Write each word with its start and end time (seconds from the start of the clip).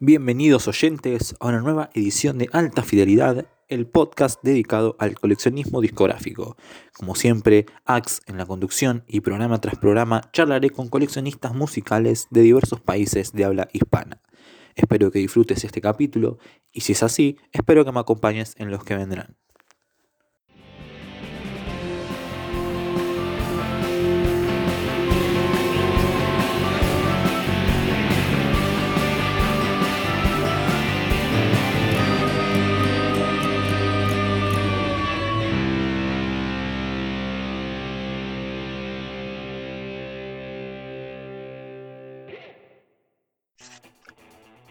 Bienvenidos 0.00 0.66
oyentes 0.66 1.36
a 1.38 1.46
una 1.46 1.60
nueva 1.60 1.88
edición 1.94 2.36
de 2.36 2.48
Alta 2.50 2.82
Fidelidad, 2.82 3.46
el 3.68 3.86
podcast 3.86 4.42
dedicado 4.42 4.96
al 4.98 5.14
coleccionismo 5.14 5.80
discográfico. 5.80 6.56
Como 6.92 7.14
siempre, 7.14 7.66
Ax 7.84 8.20
en 8.26 8.36
la 8.36 8.44
conducción 8.44 9.04
y 9.06 9.20
programa 9.20 9.60
tras 9.60 9.78
programa 9.78 10.22
charlaré 10.32 10.70
con 10.70 10.88
coleccionistas 10.88 11.54
musicales 11.54 12.26
de 12.30 12.40
diversos 12.40 12.80
países 12.80 13.32
de 13.34 13.44
habla 13.44 13.68
hispana. 13.72 14.20
Espero 14.74 15.12
que 15.12 15.20
disfrutes 15.20 15.62
este 15.62 15.80
capítulo 15.80 16.38
y 16.72 16.80
si 16.80 16.92
es 16.92 17.04
así, 17.04 17.38
espero 17.52 17.84
que 17.84 17.92
me 17.92 18.00
acompañes 18.00 18.56
en 18.58 18.72
los 18.72 18.82
que 18.82 18.96
vendrán. 18.96 19.36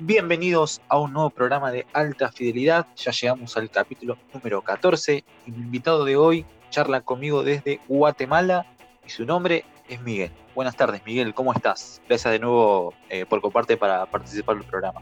Bienvenidos 0.05 0.81
a 0.89 0.99
un 0.99 1.13
nuevo 1.13 1.29
programa 1.29 1.71
de 1.71 1.87
alta 1.93 2.29
fidelidad. 2.29 2.87
Ya 2.97 3.11
llegamos 3.13 3.55
al 3.55 3.69
capítulo 3.69 4.17
número 4.33 4.61
14 4.61 5.23
y 5.45 5.51
mi 5.51 5.61
invitado 5.61 6.03
de 6.03 6.17
hoy 6.17 6.45
charla 6.71 6.99
conmigo 6.99 7.41
desde 7.41 7.79
Guatemala 7.87 8.65
y 9.07 9.09
su 9.09 9.23
nombre 9.23 9.63
es 9.87 10.01
Miguel. 10.01 10.29
Buenas 10.55 10.75
tardes, 10.75 11.01
Miguel, 11.05 11.33
¿cómo 11.33 11.53
estás? 11.53 12.01
Gracias 12.09 12.33
de 12.33 12.39
nuevo 12.39 12.93
eh, 13.09 13.25
por 13.25 13.39
comparte 13.39 13.77
para 13.77 14.05
participar 14.05 14.57
del 14.57 14.65
programa. 14.65 14.99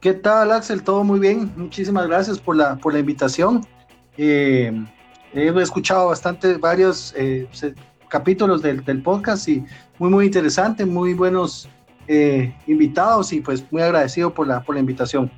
¿Qué 0.00 0.14
tal, 0.14 0.50
Axel? 0.50 0.82
Todo 0.82 1.04
muy 1.04 1.20
bien. 1.20 1.52
Muchísimas 1.54 2.06
gracias 2.06 2.38
por 2.38 2.56
la, 2.56 2.76
por 2.76 2.94
la 2.94 3.00
invitación. 3.00 3.66
Eh, 4.16 4.72
he 5.34 5.60
escuchado 5.60 6.08
bastante 6.08 6.56
varios 6.56 7.12
eh, 7.18 7.46
capítulos 8.08 8.62
del, 8.62 8.82
del 8.82 9.02
podcast 9.02 9.46
y 9.46 9.62
muy, 9.98 10.08
muy 10.08 10.24
interesante, 10.24 10.86
muy 10.86 11.12
buenos 11.12 11.68
eh, 12.12 12.54
invitados 12.66 13.32
y 13.32 13.40
pues 13.40 13.64
muy 13.72 13.80
agradecido 13.80 14.34
por 14.34 14.46
la, 14.46 14.62
por 14.62 14.74
la 14.74 14.80
invitación. 14.80 15.30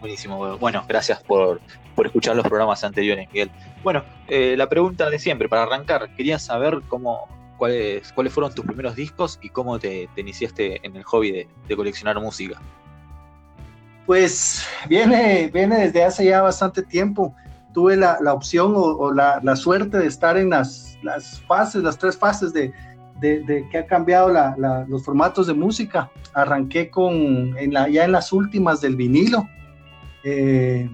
Buenísimo, 0.00 0.56
bueno, 0.56 0.82
gracias 0.88 1.22
por, 1.22 1.60
por 1.94 2.06
escuchar 2.06 2.36
los 2.36 2.46
programas 2.46 2.82
anteriores, 2.84 3.28
Miguel. 3.28 3.50
Bueno, 3.82 4.02
eh, 4.28 4.54
la 4.56 4.66
pregunta 4.66 5.10
de 5.10 5.18
siempre, 5.18 5.46
para 5.46 5.64
arrancar, 5.64 6.08
quería 6.16 6.38
saber 6.38 6.80
cómo, 6.88 7.28
cuáles, 7.58 8.10
cuáles 8.14 8.32
fueron 8.32 8.54
tus 8.54 8.64
primeros 8.64 8.96
discos 8.96 9.38
y 9.42 9.50
cómo 9.50 9.78
te, 9.78 10.08
iniciaste 10.16 10.80
en 10.86 10.96
el 10.96 11.02
hobby 11.04 11.32
de, 11.32 11.48
de 11.68 11.76
coleccionar 11.76 12.18
música. 12.18 12.58
Pues 14.06 14.66
viene, 14.88 15.50
viene 15.52 15.80
desde 15.80 16.02
hace 16.02 16.24
ya 16.24 16.40
bastante 16.40 16.82
tiempo. 16.82 17.34
Tuve 17.74 17.94
la, 17.94 18.16
la 18.22 18.32
opción 18.32 18.72
o, 18.74 18.80
o 18.80 19.12
la, 19.12 19.38
la, 19.42 19.54
suerte 19.54 19.98
de 19.98 20.06
estar 20.06 20.38
en 20.38 20.48
las, 20.48 20.96
las 21.02 21.42
fases, 21.42 21.82
las 21.82 21.98
tres 21.98 22.16
fases 22.16 22.54
de, 22.54 22.72
de, 23.20 23.66
que 23.70 23.78
ha 23.78 23.86
cambiado 23.86 24.32
los 24.86 25.04
formatos 25.04 25.46
de 25.46 25.54
música. 25.54 26.10
Arranqué 26.34 26.90
con, 26.90 27.54
ya 27.90 28.04
en 28.04 28.12
las 28.12 28.32
últimas 28.32 28.80
del 28.80 28.96
vinilo. 28.96 29.48
Eh, 30.24 30.88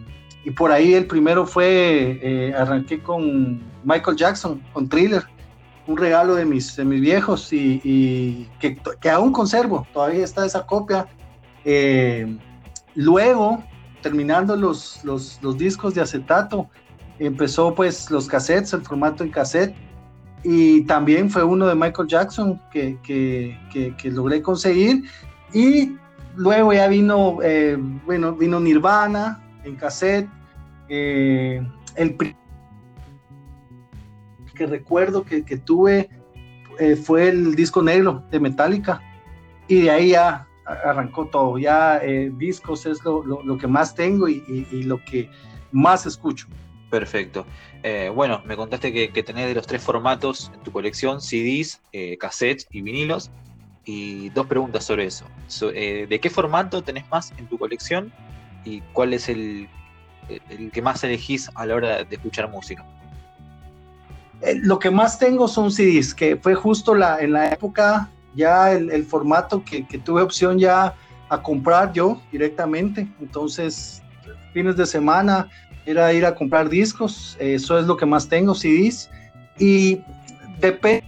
y 0.44 0.50
por 0.50 0.70
ahí 0.70 0.94
el 0.94 1.06
primero 1.06 1.46
fue, 1.46 2.18
eh, 2.22 2.54
arranqué 2.56 3.00
con 3.00 3.62
Michael 3.82 4.16
Jackson, 4.16 4.62
con 4.72 4.88
Thriller, 4.88 5.22
un 5.86 5.96
regalo 5.96 6.34
de 6.34 6.44
mis, 6.44 6.76
de 6.76 6.84
mis 6.84 7.00
viejos 7.00 7.52
y, 7.52 8.48
que, 8.60 8.78
que, 9.00 9.10
aún 9.10 9.32
conservo, 9.32 9.86
todavía 9.92 10.24
está 10.24 10.44
esa 10.44 10.66
copia. 10.66 11.06
Eh, 11.64 12.36
luego, 12.94 13.62
terminando 14.02 14.54
los, 14.56 15.02
los, 15.04 15.38
los 15.42 15.56
discos 15.56 15.94
de 15.94 16.02
acetato, 16.02 16.68
empezó 17.18 17.74
pues 17.74 18.10
los 18.10 18.28
cassettes, 18.28 18.72
el 18.74 18.82
formato 18.82 19.24
en 19.24 19.30
cassette 19.30 19.74
y 20.44 20.82
también 20.82 21.30
fue 21.30 21.42
uno 21.42 21.66
de 21.66 21.74
Michael 21.74 22.06
Jackson 22.06 22.60
que, 22.70 22.98
que, 23.02 23.56
que, 23.96 24.10
logré 24.10 24.42
conseguir. 24.42 25.04
Y 25.54 25.96
luego 26.36 26.74
ya 26.74 26.86
vino, 26.86 27.38
eh, 27.42 27.78
bueno, 28.04 28.34
vino 28.34 28.60
Nirvana 28.60 29.42
en 29.64 29.74
cassette, 29.76 30.28
eh, 30.90 31.66
el 31.96 32.16
que 34.54 34.66
recuerdo 34.66 35.24
que, 35.24 35.42
tuve 35.56 36.10
eh, 36.78 36.94
fue 36.94 37.28
el 37.28 37.54
disco 37.54 37.82
negro 37.82 38.22
de 38.30 38.38
Metallica. 38.38 39.00
Y 39.66 39.80
de 39.82 39.90
ahí 39.90 40.10
ya 40.10 40.46
arrancó 40.66 41.26
todo, 41.26 41.56
ya 41.56 42.00
discos 42.36 42.84
es 42.84 43.02
lo, 43.02 43.22
lo, 43.22 43.56
que 43.56 43.66
más 43.66 43.94
tengo 43.94 44.28
y, 44.28 44.42
y 44.70 44.82
lo 44.82 45.02
que 45.04 45.30
más 45.72 46.04
escucho. 46.04 46.48
Perfecto. 46.94 47.44
Eh, 47.82 48.08
bueno, 48.14 48.40
me 48.44 48.54
contaste 48.54 48.92
que, 48.92 49.22
tenés 49.24 49.48
de 49.48 49.54
los 49.54 49.66
tres 49.66 49.82
formatos 49.82 50.52
en 50.54 50.60
tu 50.60 50.70
colección, 50.70 51.20
CDs, 51.20 51.80
eh, 51.92 52.16
cassettes 52.18 52.68
y 52.70 52.82
vinilos. 52.82 53.32
Y 53.84 54.28
dos 54.30 54.46
preguntas 54.46 54.84
sobre 54.84 55.06
eso. 55.06 55.24
Eh, 55.74 56.06
¿De 56.08 56.20
qué 56.20 56.30
formato 56.30 56.84
tenés 56.84 57.04
más 57.10 57.32
en 57.36 57.48
tu 57.48 57.58
colección? 57.58 58.12
¿Y 58.64 58.80
cuál 58.92 59.12
es 59.12 59.28
el, 59.28 59.68
el 60.48 60.70
que 60.70 60.82
más 60.82 61.02
elegís 61.02 61.50
a 61.56 61.66
la 61.66 61.74
hora 61.74 62.04
de 62.04 62.14
escuchar 62.14 62.48
música? 62.48 62.86
Lo 64.62 64.78
que 64.78 64.92
más 64.92 65.18
tengo 65.18 65.48
son 65.48 65.72
CDs, 65.72 66.14
que 66.14 66.36
fue 66.36 66.54
justo 66.54 66.94
la, 66.94 67.18
en 67.18 67.32
la 67.32 67.48
época 67.48 68.08
ya 68.36 68.70
el, 68.70 69.04
formato 69.04 69.64
que, 69.64 69.84
que 69.84 69.98
tuve 69.98 70.22
opción 70.22 70.60
ya 70.60 70.94
a 71.28 71.42
comprar 71.42 71.92
yo 71.92 72.22
directamente. 72.30 73.08
Entonces, 73.20 74.00
fines 74.52 74.76
de 74.76 74.86
semana 74.86 75.48
era 75.86 76.12
ir 76.12 76.24
a 76.24 76.34
comprar 76.34 76.68
discos, 76.68 77.36
eso 77.38 77.78
es 77.78 77.86
lo 77.86 77.96
que 77.96 78.06
más 78.06 78.28
tengo, 78.28 78.54
CDs, 78.54 79.10
y 79.58 80.00
depende 80.60 81.04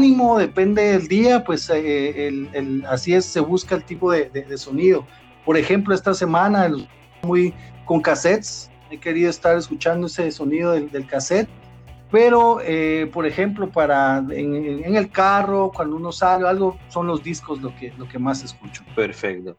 ánimo, 0.00 0.38
depende 0.38 0.82
del 0.92 1.08
día, 1.08 1.44
pues 1.44 1.68
eh, 1.68 2.26
el, 2.28 2.84
así 2.88 3.12
es, 3.12 3.26
se 3.26 3.40
busca 3.40 3.74
el 3.74 3.84
tipo 3.84 4.10
de, 4.10 4.56
sonido. 4.56 5.06
Por 5.44 5.58
ejemplo, 5.58 5.94
esta 5.94 6.14
semana 6.14 6.70
muy 7.22 7.52
con 7.84 8.00
cassettes, 8.00 8.70
he 8.90 8.96
querido 8.96 9.28
estar 9.28 9.58
escuchando 9.58 10.06
ese 10.06 10.30
sonido 10.30 10.72
del, 10.72 11.06
cassette, 11.06 11.50
pero 12.10 12.60
eh, 12.62 13.10
por 13.12 13.26
ejemplo, 13.26 13.68
para 13.68 14.24
en, 14.30 14.96
el 14.96 15.10
carro, 15.10 15.70
cuando 15.74 15.96
uno 15.96 16.12
sale, 16.12 16.48
algo, 16.48 16.78
son 16.88 17.06
los 17.06 17.22
discos 17.22 17.60
lo 17.60 17.76
que, 17.76 17.92
lo 17.98 18.08
que 18.08 18.18
más 18.18 18.42
escucho. 18.42 18.82
Perfecto. 18.96 19.58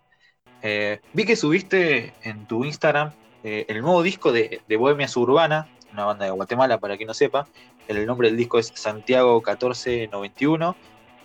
Eh, 0.64 1.02
vi 1.14 1.24
que 1.24 1.36
subiste 1.36 2.14
en 2.24 2.48
tu 2.48 2.66
Instagram 2.66 3.12
eh, 3.44 3.66
el 3.68 3.82
nuevo 3.82 4.04
disco 4.04 4.32
de, 4.32 4.62
Bohemia 4.78 5.08
Suburbana, 5.08 5.68
una 5.94 6.06
banda 6.06 6.26
de 6.26 6.32
Guatemala 6.32 6.80
para 6.80 6.98
quien 6.98 7.08
no 7.08 7.14
sepa. 7.14 7.48
El 7.88 8.06
nombre 8.06 8.30
del 8.30 8.38
disco 8.38 8.60
es 8.60 8.72
Santiago 8.76 9.36
1491. 9.36 10.76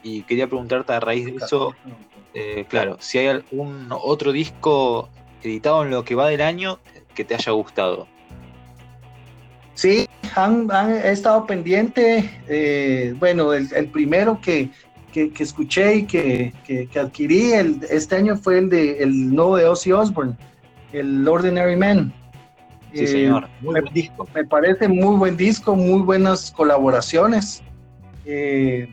Y 0.02 0.22
quería 0.22 0.46
preguntarte 0.46 0.92
a 0.92 1.00
raíz 1.00 1.26
de 1.26 1.36
eso, 1.36 1.74
eh, 2.32 2.64
claro, 2.68 2.96
si 3.00 3.18
hay 3.18 3.26
algún 3.26 3.88
otro 3.90 4.30
disco 4.30 5.08
editado 5.42 5.82
en 5.82 5.90
lo 5.90 6.04
que 6.04 6.14
va 6.14 6.28
del 6.28 6.42
año 6.42 6.78
que 7.14 7.24
te 7.24 7.34
haya 7.34 7.52
gustado. 7.52 8.06
Sí, 9.74 10.08
han, 10.34 10.70
he 10.70 11.10
estado 11.10 11.46
pendiente. 11.46 12.30
Eh, 12.48 13.14
bueno, 13.18 13.52
el, 13.52 13.88
primero 13.88 14.40
que, 14.40 14.70
escuché 15.38 15.96
y 15.96 16.02
que, 16.04 16.52
adquirí 16.98 17.52
este 17.90 18.16
año 18.16 18.36
fue 18.36 18.58
el 18.58 18.70
de 18.70 19.02
el 19.02 19.34
nuevo 19.34 19.56
de 19.56 19.66
Ozzy 19.66 19.92
Osbourne, 19.92 20.36
el 20.96 21.28
Ordinary 21.28 21.76
Man. 21.76 22.12
Sí, 22.92 23.04
eh, 23.04 23.06
señor. 23.06 23.48
Muy 23.60 23.74
me, 23.74 23.80
buen 23.82 23.94
disco. 23.94 24.28
me 24.34 24.44
parece 24.44 24.88
muy 24.88 25.16
buen 25.16 25.36
disco, 25.36 25.76
muy 25.76 26.00
buenas 26.00 26.50
colaboraciones. 26.50 27.62
Eh, 28.24 28.88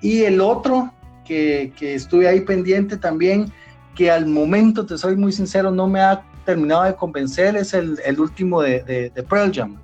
y 0.00 0.22
el 0.22 0.40
otro 0.40 0.92
que, 1.24 1.72
que, 1.76 1.94
estuve 1.94 2.28
ahí 2.28 2.40
pendiente 2.40 2.96
también, 2.96 3.52
que 3.94 4.10
al 4.10 4.26
momento, 4.26 4.86
te 4.86 4.96
soy 4.96 5.16
muy 5.16 5.32
sincero, 5.32 5.70
no 5.70 5.86
me 5.88 6.00
ha 6.00 6.22
terminado 6.44 6.84
de 6.84 6.94
convencer, 6.94 7.56
es 7.56 7.74
el, 7.74 7.98
el 8.04 8.18
último 8.18 8.62
de, 8.62 9.10
de, 9.14 9.22
Pearl 9.22 9.52
Jam, 9.52 9.78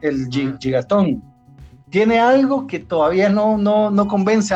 el 0.00 0.28
Gigatón. 0.28 1.22
Tiene 1.90 2.18
algo 2.18 2.66
que 2.66 2.80
todavía 2.80 3.28
no, 3.28 3.56
no, 3.56 3.90
no 3.90 4.08
convence, 4.08 4.54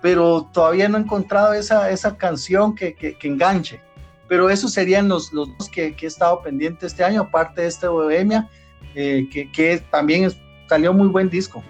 pero 0.00 0.48
todavía 0.52 0.88
no 0.88 0.98
he 0.98 1.02
encontrado 1.02 1.52
esa, 1.52 1.90
esa 1.90 2.16
canción 2.16 2.74
que, 2.74 2.94
que, 2.94 3.16
que 3.16 3.28
enganche 3.28 3.80
pero 4.30 4.48
esos 4.48 4.72
serían 4.72 5.08
los, 5.08 5.32
los 5.32 5.48
dos 5.58 5.68
que, 5.68 5.96
he 6.00 6.06
estado 6.06 6.40
pendiente 6.40 6.86
este 6.86 7.02
año, 7.02 7.22
aparte 7.22 7.62
de 7.62 7.66
este 7.66 7.88
Bohemia, 7.88 8.48
eh, 8.94 9.28
que, 9.28 9.82
también 9.90 10.30
salió 10.68 10.94
muy 10.94 11.08
buen 11.08 11.28
disco. 11.28 11.64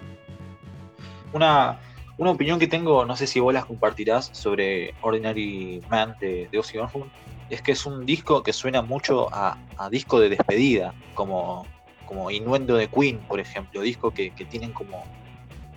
Una, 1.33 1.79
una 2.19 2.29
opinión 2.29 2.59
que 2.59 2.67
tengo, 2.67 3.03
no 3.03 3.15
sé 3.15 3.25
si 3.25 3.39
vos 3.39 3.51
las 3.51 3.65
compartirás, 3.65 4.29
sobre 4.33 4.93
Ordinary 5.01 5.81
Man 5.89 6.15
de, 6.21 6.49
de 6.51 6.59
Ozzy 6.59 6.77
Osbourne, 6.77 7.11
es 7.49 7.63
que 7.63 7.71
es 7.71 7.83
un 7.87 8.05
disco 8.05 8.43
que 8.43 8.53
suena 8.53 8.83
mucho 8.83 9.27
a, 9.33 9.57
disco 9.89 10.19
de 10.19 10.29
despedida, 10.29 10.93
como, 11.15 11.65
como 12.05 12.29
Innuendo 12.29 12.75
de 12.75 12.87
Queen, 12.89 13.17
por 13.27 13.39
ejemplo, 13.39 13.81
disco 13.81 14.11
que, 14.11 14.29
tienen 14.51 14.71
como, 14.71 15.03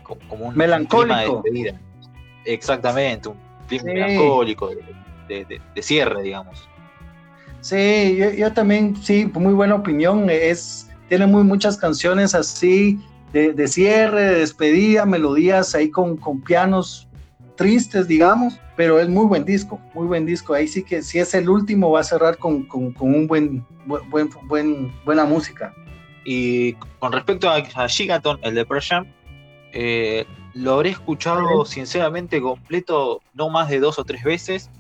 como 0.02 0.48
un 0.48 0.54
melancólico. 0.54 1.06
clima 1.06 1.20
de 1.22 1.30
despedida. 1.30 1.80
Exactamente, 2.44 3.30
un 3.30 3.38
clima 3.68 3.84
melancólico, 3.84 4.68
de, 5.28 5.82
cierre, 5.82 6.22
digamos. 6.22 6.68
Sí, 7.64 8.18
yo, 8.36 8.52
también, 8.52 8.94
sí, 9.02 9.24
muy 9.32 9.54
buena 9.54 9.76
opinión. 9.76 10.28
Es, 10.28 10.86
tiene 11.08 11.26
muy 11.26 11.44
muchas 11.44 11.78
canciones 11.78 12.34
así 12.34 13.00
de, 13.32 13.66
cierre, 13.68 14.20
de 14.20 14.34
despedida, 14.40 15.06
melodías 15.06 15.74
ahí 15.74 15.88
con, 15.88 16.18
con 16.18 16.42
pianos 16.42 17.08
tristes, 17.56 18.06
digamos, 18.06 18.60
pero 18.76 19.00
es 19.00 19.08
muy 19.08 19.24
buen 19.24 19.46
disco, 19.46 19.80
muy 19.94 20.06
buen 20.06 20.26
disco. 20.26 20.52
Ahí 20.52 20.68
sí 20.68 20.82
que 20.82 21.00
si 21.00 21.20
es 21.20 21.32
el 21.32 21.48
último 21.48 21.90
va 21.90 22.00
a 22.00 22.04
cerrar 22.04 22.36
con, 22.36 22.64
con, 22.64 22.92
con 22.92 23.14
un 23.14 23.26
buen, 23.26 23.64
buen, 23.86 24.28
buen, 24.42 24.92
buena 25.06 25.24
música. 25.24 25.72
Y 26.26 26.74
con 26.98 27.12
respecto 27.12 27.48
a, 27.48 27.88
Gigaton, 27.88 28.40
el 28.42 28.56
de 28.56 28.66
Pearl 28.66 29.08
eh, 29.72 30.26
lo 30.52 30.74
habré 30.74 30.90
escuchado 30.90 31.64
sinceramente 31.64 32.42
completo 32.42 33.22
no 33.32 33.48
más 33.48 33.70
de 33.70 33.80
dos 33.80 33.98
o 33.98 34.04
tres 34.04 34.22
veces 34.22 34.70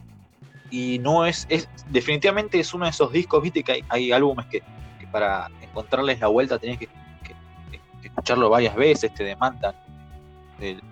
y 0.74 0.98
no 0.98 1.24
es, 1.24 1.46
es 1.50 1.68
definitivamente 1.90 2.58
es 2.58 2.74
uno 2.74 2.86
de 2.86 2.90
esos 2.90 3.12
discos, 3.12 3.40
viste 3.40 3.62
que 3.62 3.72
hay, 3.72 3.84
hay 3.88 4.10
álbumes 4.10 4.46
que, 4.46 4.60
para 5.12 5.48
encontrarles 5.62 6.18
la 6.18 6.26
vuelta 6.26 6.58
tenés 6.58 6.78
que, 6.78 6.88
escucharlo 8.02 8.50
varias 8.50 8.74
veces, 8.74 9.14
te 9.14 9.22
demandan 9.22 9.76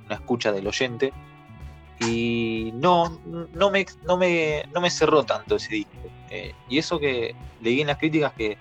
una 0.07 0.15
escucha 0.15 0.53
del 0.53 0.69
oyente 0.69 1.13
y 2.01 2.71
no, 2.75 3.19
no, 3.27 3.71
me, 3.71 3.85
no, 4.07 4.17
me, 4.17 4.63
no 4.73 4.81
me 4.81 4.91
cerró 4.91 5.25
tanto 5.25 5.57
ese 5.57 5.75
disco. 5.75 5.93
Eh, 6.31 6.55
y 6.69 6.79
eso 6.79 6.99
que 6.99 7.35
leí 7.61 7.81
en 7.81 7.89
las 7.89 7.99
críticas 7.99 8.33
que, 8.35 8.57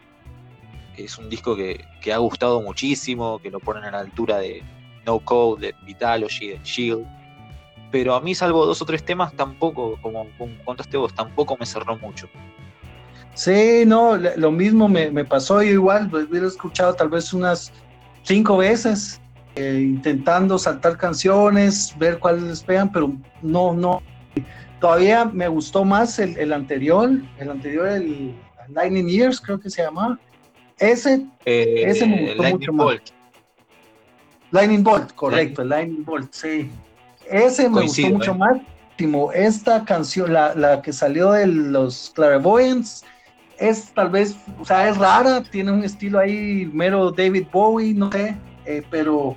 es 0.97 1.17
un 1.19 1.29
disco 1.29 1.55
que, 1.55 1.85
ha 2.11 2.17
gustado 2.17 2.61
muchísimo, 2.61 3.39
que 3.39 3.51
lo 3.51 3.59
ponen 3.59 3.83
a 3.83 3.91
la 3.91 3.99
altura 3.99 4.39
de 4.39 4.63
No 5.05 5.19
Code, 5.19 5.67
de 5.67 5.75
Vitalogy, 5.85 6.47
de 6.47 6.59
Shield. 6.63 7.05
Pero 7.91 8.15
a 8.15 8.21
mí, 8.21 8.33
salvo 8.33 8.65
dos 8.65 8.81
o 8.81 8.85
tres 8.85 9.03
temas, 9.03 9.33
tampoco, 9.35 9.99
como, 10.01 10.27
contaste 10.63 10.97
vos, 10.97 11.13
tampoco 11.13 11.57
me 11.59 11.65
cerró 11.65 11.97
mucho. 11.97 12.29
Sí, 13.33 13.83
no, 13.85 14.17
lo 14.17 14.51
mismo 14.51 14.87
me, 14.87 15.25
pasó. 15.25 15.61
Yo 15.61 15.71
igual, 15.71 16.09
lo 16.11 16.19
hubiera 16.19 16.47
escuchado 16.47 16.93
tal 16.93 17.09
vez 17.09 17.33
unas 17.33 17.71
cinco 18.23 18.57
veces, 18.57 19.21
eh, 19.55 19.79
intentando 19.81 20.57
saltar 20.57 20.97
canciones, 20.97 21.93
ver 21.97 22.19
cuáles 22.19 22.43
les 22.43 22.63
pegan, 22.63 22.91
pero 22.91 23.13
no, 23.41 23.73
no. 23.73 24.01
Todavía 24.79 25.25
me 25.25 25.47
gustó 25.47 25.85
más 25.85 26.17
el, 26.17 26.37
el 26.37 26.53
anterior, 26.53 27.11
el 27.37 27.51
anterior, 27.51 27.87
el 27.87 28.33
Lightning 28.69 29.07
Years, 29.07 29.39
creo 29.39 29.59
que 29.59 29.69
se 29.69 29.83
llamaba. 29.83 30.17
Ese, 30.79 31.25
eh, 31.45 31.83
ese 31.85 32.07
me 32.07 32.27
gustó 32.27 32.43
mucho 32.43 32.73
Bolt. 32.73 33.01
más. 33.01 33.13
Lightning 34.51 34.83
Bolt, 34.83 35.13
correcto, 35.13 35.63
Lightning, 35.63 36.03
Bolt, 36.03 36.33
sí. 36.33 36.69
Ese 37.31 37.69
me 37.69 37.81
gustó 37.83 38.09
mucho 38.09 38.31
¿eh? 38.31 38.35
más. 38.35 38.57
Esta 39.33 39.83
canción, 39.83 40.31
la, 40.31 40.53
la, 40.53 40.83
que 40.83 40.93
salió 40.93 41.31
de 41.31 41.47
los 41.47 42.11
Clairvoyants, 42.13 43.03
es 43.57 43.91
tal 43.95 44.11
vez, 44.11 44.35
o 44.59 44.65
sea, 44.65 44.89
es 44.89 44.97
rara, 44.97 45.41
tiene 45.41 45.71
un 45.71 45.83
estilo 45.83 46.19
ahí 46.19 46.69
mero 46.71 47.09
David 47.09 47.47
Bowie, 47.51 47.95
no 47.95 48.11
sé, 48.11 48.37
eh, 48.65 48.83
pero 48.91 49.35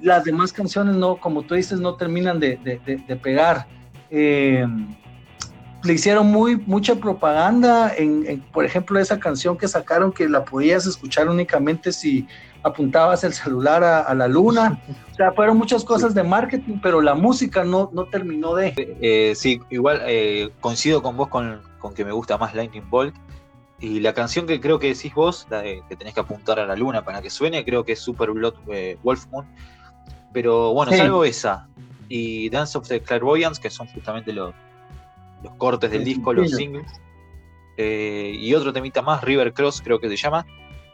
las 0.00 0.24
demás 0.24 0.50
canciones 0.50 0.96
no, 0.96 1.16
como 1.16 1.42
tú 1.42 1.54
dices, 1.54 1.78
no 1.78 1.94
terminan 1.96 2.40
de, 2.40 2.56
de, 2.56 2.78
de 3.06 3.16
pegar. 3.16 3.66
Eh, 4.14 4.66
le 5.82 5.94
hicieron 5.94 6.30
muy, 6.30 6.56
mucha 6.56 6.94
propaganda 6.94 7.92
en, 7.96 8.40
por 8.52 8.64
ejemplo, 8.64 9.00
esa 9.00 9.18
canción 9.18 9.56
que 9.56 9.66
sacaron 9.66 10.12
que 10.12 10.28
la 10.28 10.44
podías 10.44 10.86
escuchar 10.86 11.28
únicamente 11.28 11.92
si 11.92 12.26
apuntabas 12.62 13.24
el 13.24 13.32
celular 13.32 13.82
a, 13.82 14.14
la 14.14 14.28
luna. 14.28 14.80
O 15.12 15.14
sea, 15.14 15.32
fueron 15.32 15.58
muchas 15.58 15.84
cosas 15.84 16.14
de 16.14 16.22
marketing, 16.22 16.78
pero 16.82 17.00
la 17.00 17.14
música 17.14 17.64
no, 17.64 17.90
no 17.92 18.06
terminó 18.06 18.54
de... 18.54 18.72
Eh, 19.00 19.34
sí, 19.34 19.60
igual 19.70 20.02
eh, 20.06 20.50
coincido 20.60 21.02
con 21.02 21.16
vos 21.16 21.28
con, 21.28 21.60
con, 21.78 21.94
que 21.94 22.04
me 22.04 22.12
gusta 22.12 22.38
más 22.38 22.54
Lightning 22.54 22.88
Bolt. 22.88 23.14
Y 23.80 23.98
la 23.98 24.14
canción 24.14 24.46
que 24.46 24.60
creo 24.60 24.78
que 24.78 24.94
decís 24.94 25.12
vos, 25.12 25.46
la 25.50 25.62
de 25.62 25.82
que 25.88 25.96
tenés 25.96 26.14
que 26.14 26.20
apuntar 26.20 26.60
a 26.60 26.66
la 26.66 26.76
luna 26.76 27.04
para 27.04 27.20
que 27.20 27.30
suene, 27.30 27.64
creo 27.64 27.84
que 27.84 27.92
es 27.92 27.98
Super 27.98 28.30
Blood 28.30 28.54
eh, 28.68 28.96
Wolf 29.02 29.26
Moon. 29.32 29.44
Pero 30.32 30.72
bueno, 30.72 30.92
salvo 30.92 31.24
esa 31.24 31.68
y 32.08 32.50
Dance 32.50 32.76
of 32.76 32.86
the 32.88 33.00
Clairvoyants, 33.00 33.58
que 33.58 33.70
son 33.70 33.86
justamente 33.88 34.32
los, 34.32 34.54
los 35.42 35.54
cortes 35.54 35.90
del 35.90 36.04
disco, 36.04 36.32
los 36.32 36.50
singles. 36.50 36.86
Eh, 37.78 38.36
y 38.38 38.54
otro 38.54 38.72
temita 38.72 39.00
más, 39.00 39.24
River 39.24 39.54
Cross 39.54 39.80
creo 39.82 39.98
que 39.98 40.08
se 40.08 40.16
llama. 40.16 40.46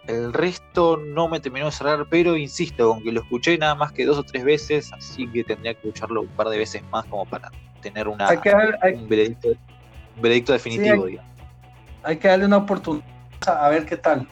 El 0.09 0.33
resto 0.33 0.97
no 0.97 1.29
me 1.29 1.39
terminó 1.39 1.67
de 1.67 1.73
cerrar, 1.73 2.07
pero 2.11 2.37
insisto, 2.37 2.95
aunque 2.95 3.13
lo 3.13 3.21
escuché 3.21 3.57
nada 3.59 3.75
más 3.77 3.93
que 3.93 4.05
dos 4.05 4.19
o 4.19 4.25
tres 4.25 4.43
veces, 4.43 4.93
así 4.93 5.29
que 5.29 5.45
tendría 5.45 5.75
que 5.75 5.87
escucharlo 5.87 6.23
un 6.23 6.29
par 6.29 6.49
de 6.49 6.59
veces 6.59 6.83
más 6.91 7.05
como 7.07 7.25
para 7.27 7.51
tener 7.83 8.09
una, 8.09 8.29
un, 8.31 9.09
veredicto, 9.09 10.53
definitivo. 10.53 11.05
hay, 11.05 11.19
hay, 12.03 12.17
que 12.17 12.27
darle 12.27 12.47
una 12.47 12.57
oportunidad 12.57 13.07
a 13.47 13.69
ver 13.69 13.87
qué 13.87 13.97
tal. 13.97 14.27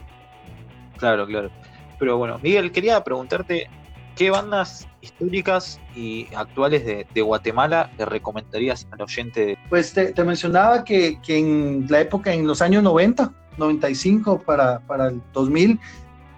Claro, 0.97 1.27
claro. 1.27 1.51
Pero 1.99 2.19
bueno, 2.19 2.39
Miguel, 2.43 2.73
quería 2.73 3.03
preguntarte, 3.03 3.69
¿qué 4.17 4.31
bandas 4.31 4.89
históricas 5.01 5.81
y 5.95 6.27
actuales 6.35 6.85
de, 6.85 7.23
Guatemala 7.23 7.91
le 7.97 8.05
recomendarías 8.05 8.87
al 8.91 9.03
oyente? 9.03 9.59
Pues 9.69 9.93
te, 9.93 10.25
mencionaba 10.25 10.85
que, 10.85 11.19
en 11.29 11.87
la 11.89 12.01
época, 12.01 12.33
en 12.33 12.47
los 12.47 12.61
años 12.61 12.83
90, 12.83 13.33
95 13.57 14.41
para, 14.41 14.81
para 14.81 15.09
el 15.09 15.23
2000, 15.33 15.79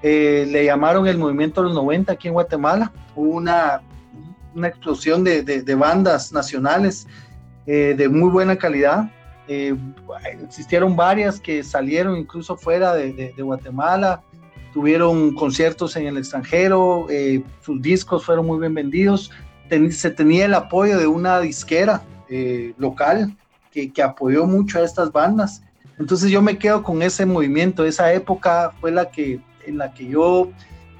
eh, 0.03 0.47
le 0.49 0.65
llamaron 0.65 1.07
el 1.07 1.19
movimiento 1.19 1.61
de 1.61 1.69
los 1.69 1.75
90 1.77 2.13
aquí 2.13 2.29
en 2.29 2.35
Guatemala. 2.35 2.93
Hubo 3.17 3.31
una, 3.31 3.83
una 4.55 4.69
explosión 4.69 5.25
de, 5.25 5.43
de, 5.43 5.75
bandas 5.75 6.33
nacionales 6.33 7.07
eh, 7.67 7.95
de 7.97 8.09
muy 8.09 8.31
buena 8.31 8.57
calidad. 8.57 9.11
Eh, 9.49 9.75
existieron 10.43 10.95
varias 10.95 11.41
que 11.41 11.65
salieron 11.65 12.17
incluso 12.17 12.57
fuera 12.57 12.95
de, 12.95 13.33
Guatemala 13.39 14.23
tuvieron 14.73 15.35
conciertos 15.35 15.97
en 15.97 16.07
el 16.07 16.19
extranjero, 16.19 17.07
eh, 17.11 17.43
sus 17.63 17.81
discos 17.81 18.25
fueron 18.25 18.47
muy 18.47 18.61
bien 18.61 18.75
vendidos, 18.75 19.31
se 19.91 20.11
tenía 20.11 20.47
el 20.47 20.55
apoyo 20.55 20.99
de 20.99 21.07
una 21.07 21.41
disquera 21.41 22.03
eh, 22.29 22.75
local 22.79 23.37
que, 23.73 23.93
que, 23.93 24.03
apoyó 24.03 24.47
mucho 24.47 24.79
a 24.79 24.85
estas 24.85 25.13
bandas. 25.13 25.63
Entonces 25.99 26.31
yo 26.31 26.43
me 26.43 26.59
quedo 26.59 26.83
con 26.83 27.03
ese 27.03 27.27
movimiento, 27.27 27.85
esa 27.85 28.13
época 28.13 28.73
fue 28.81 28.93
la 28.93 29.11
que, 29.11 29.41
en 29.67 29.79
la 29.79 29.93
que 29.93 30.07
yo 30.09 30.51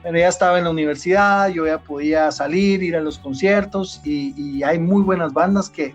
bueno, 0.03 0.19
ya 0.19 0.29
estaba 0.29 0.59
en 0.59 0.65
la 0.65 0.71
universidad, 0.71 1.49
yo 1.49 1.67
ya 1.67 1.79
podía 1.79 2.31
salir, 2.31 2.83
ir 2.83 2.97
a 2.97 3.01
los 3.01 3.19
conciertos 3.19 4.01
y, 4.05 4.33
y 4.41 4.63
hay 4.63 4.79
muy 4.79 5.03
buenas 5.03 5.33
bandas 5.33 5.69
que 5.69 5.95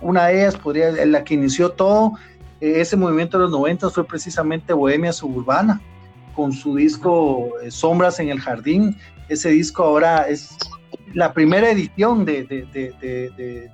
una 0.00 0.26
de 0.26 0.40
ellas 0.40 0.56
podría, 0.56 0.92
la 1.06 1.24
que 1.24 1.34
inició 1.34 1.70
todo, 1.70 2.14
eh, 2.60 2.80
ese 2.80 2.96
movimiento 2.96 3.38
de 3.38 3.44
los 3.44 3.52
90 3.52 3.90
fue 3.90 4.04
precisamente 4.04 4.72
Bohemia 4.72 5.12
Suburbana 5.12 5.80
con 6.34 6.52
su 6.52 6.76
disco 6.76 7.50
eh, 7.62 7.70
Sombras 7.70 8.20
en 8.20 8.28
el 8.28 8.40
Jardín. 8.40 8.96
Ese 9.28 9.50
disco 9.50 9.82
ahora 9.82 10.28
es 10.28 10.56
la 11.14 11.32
primera 11.32 11.70
edición 11.70 12.24
de, 12.24 12.68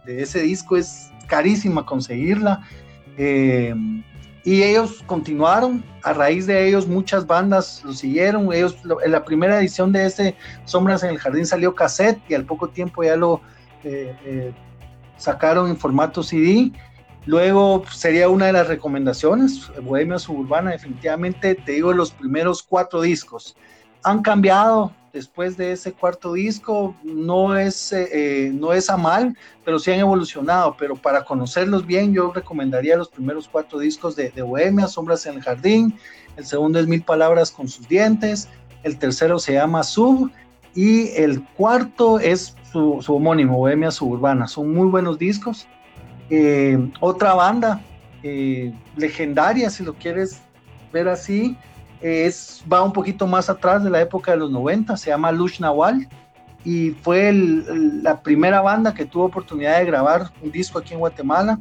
ese 0.07 0.41
disco, 0.41 0.77
es 0.77 1.11
carísima 1.27 1.85
conseguirla. 1.85 2.63
Eh, 3.19 3.75
y 4.47 4.63
ellos 4.63 5.03
continuaron, 5.07 5.85
a 6.03 6.15
raíz 6.15 6.47
de 6.47 6.67
ellos 6.67 6.87
muchas 6.87 7.27
bandas 7.27 7.83
lo 7.85 7.93
siguieron, 7.93 8.51
ellos, 8.53 8.77
en 9.05 9.13
la 9.13 9.25
primera 9.25 9.59
edición 9.59 9.93
de 9.93 10.07
ese 10.07 10.37
Sombras 10.65 11.03
en 11.03 11.11
el 11.11 11.19
Jardín 11.19 11.45
salió 11.45 11.75
cassette 11.75 12.21
y 12.29 12.35
al 12.35 12.45
poco 12.45 12.69
tiempo 12.69 13.03
ya 13.03 13.17
lo 13.17 13.43
eh, 13.83 14.55
sacaron 15.19 15.69
en 15.69 15.77
formato 15.77 16.23
CD 16.23 16.73
Luego 17.27 17.83
sería 17.91 18.29
una 18.29 18.47
de 18.47 18.53
las 18.53 18.69
recomendaciones, 18.69 19.69
Bohemia 19.83 20.17
Suburbana, 20.17 20.71
definitivamente, 20.71 21.57
te 21.57 21.73
digo, 21.73 21.93
los 21.93 22.13
primeros 22.13 22.63
cuatro 22.63 23.01
discos. 23.01 23.57
Han 24.05 24.23
cambiado 24.23 24.93
después 25.17 25.57
de 25.57 25.73
ese 25.73 25.93
cuarto 25.93 26.35
disco, 26.35 26.95
no 27.03 27.57
es, 27.57 27.93
eh, 27.93 28.09
eh, 28.13 28.51
no 28.53 28.75
es 28.75 28.91
a 28.91 28.99
mal, 28.99 29.37
pero 29.65 29.79
sí 29.79 29.91
han 29.91 30.01
evolucionado, 30.01 30.77
pero 30.79 30.95
para 30.95 31.25
conocerlos 31.25 31.87
bien 31.87 32.13
yo 32.13 32.33
recomendaría 32.33 32.99
los 32.99 33.09
primeros 33.09 33.49
cuatro 33.49 33.79
discos 33.79 34.15
de, 34.15 34.31
Bohemia, 34.43 34.87
Sombras 34.87 35.25
en 35.25 35.35
el 35.37 35.43
Jardín, 35.43 35.99
el 36.37 36.45
segundo 36.45 36.79
es 36.79 36.87
Mil 36.87 37.03
Palabras 37.03 37.51
con 37.51 37.67
sus 37.67 37.89
dientes, 37.89 38.49
el 38.83 38.99
tercero 38.99 39.39
se 39.39 39.55
llama 39.55 39.83
Sub. 39.83 40.31
Y 40.75 41.09
el 41.17 41.43
cuarto 41.55 42.21
es 42.21 42.55
su, 42.71 42.99
su 43.01 43.15
homónimo, 43.15 43.57
Bohemia 43.57 43.91
Suburbana. 43.91 44.47
Son 44.47 44.71
muy 44.71 44.87
buenos 44.89 45.19
discos. 45.19 45.67
Eh, 46.29 46.79
otra 47.01 47.33
banda 47.33 47.81
eh, 48.23 48.75
legendaria, 48.95 49.71
si 49.71 49.85
lo 49.85 49.95
quieres 49.95 50.43
ver 50.93 51.09
así, 51.09 51.57
es, 52.01 52.65
va 52.71 52.83
un 52.83 52.93
poquito 52.93 53.27
más 53.27 53.49
atrás 53.49 53.83
de 53.83 53.91
la 53.91 54.01
época 54.01 54.33
de 54.33 54.39
los 54.39 54.51
90, 54.51 54.97
se 54.97 55.11
llama 55.11 55.33
Lush 55.33 55.61
Nawal 55.61 56.09
y 56.65 56.91
fue 56.91 57.33
la 57.33 58.21
primera 58.21 58.61
banda 58.61 58.93
que 58.93 59.07
tuvo 59.07 59.27
oportunidad 59.27 59.79
de 59.79 59.85
grabar 59.85 60.33
un 60.43 60.51
disco 60.51 60.79
aquí 60.79 60.95
en 60.95 61.01
Guatemala. 61.01 61.61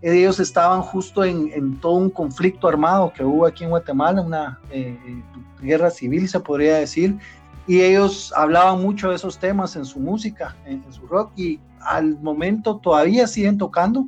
Ellos 0.00 0.38
estaban 0.38 0.80
justo 0.82 1.24
en, 1.24 1.80
todo 1.80 1.94
un 1.94 2.10
conflicto 2.10 2.68
armado 2.68 3.12
que 3.12 3.24
hubo 3.24 3.46
aquí 3.46 3.64
en 3.64 3.70
Guatemala, 3.70 4.20
una 4.20 4.60
eh, 4.70 4.96
guerra 5.60 5.90
civil 5.90 6.28
se 6.28 6.38
podría 6.38 6.76
decir, 6.76 7.18
y 7.66 7.80
ellos 7.80 8.32
hablaban 8.36 8.80
mucho 8.80 9.08
de 9.10 9.16
esos 9.16 9.38
temas 9.38 9.74
en 9.76 9.84
su 9.84 9.98
música, 9.98 10.54
en, 10.66 10.84
su 10.92 11.06
rock, 11.06 11.32
y 11.36 11.58
al 11.80 12.18
momento 12.20 12.76
todavía 12.76 13.26
siguen 13.26 13.58
tocando. 13.58 14.04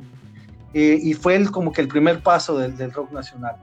eh, 0.74 0.98
y 1.02 1.14
fue 1.14 1.42
como 1.50 1.72
que 1.72 1.80
el 1.80 1.88
primer 1.88 2.22
paso 2.22 2.58
del 2.58 2.92
rock 2.92 3.10
nacional. 3.10 3.56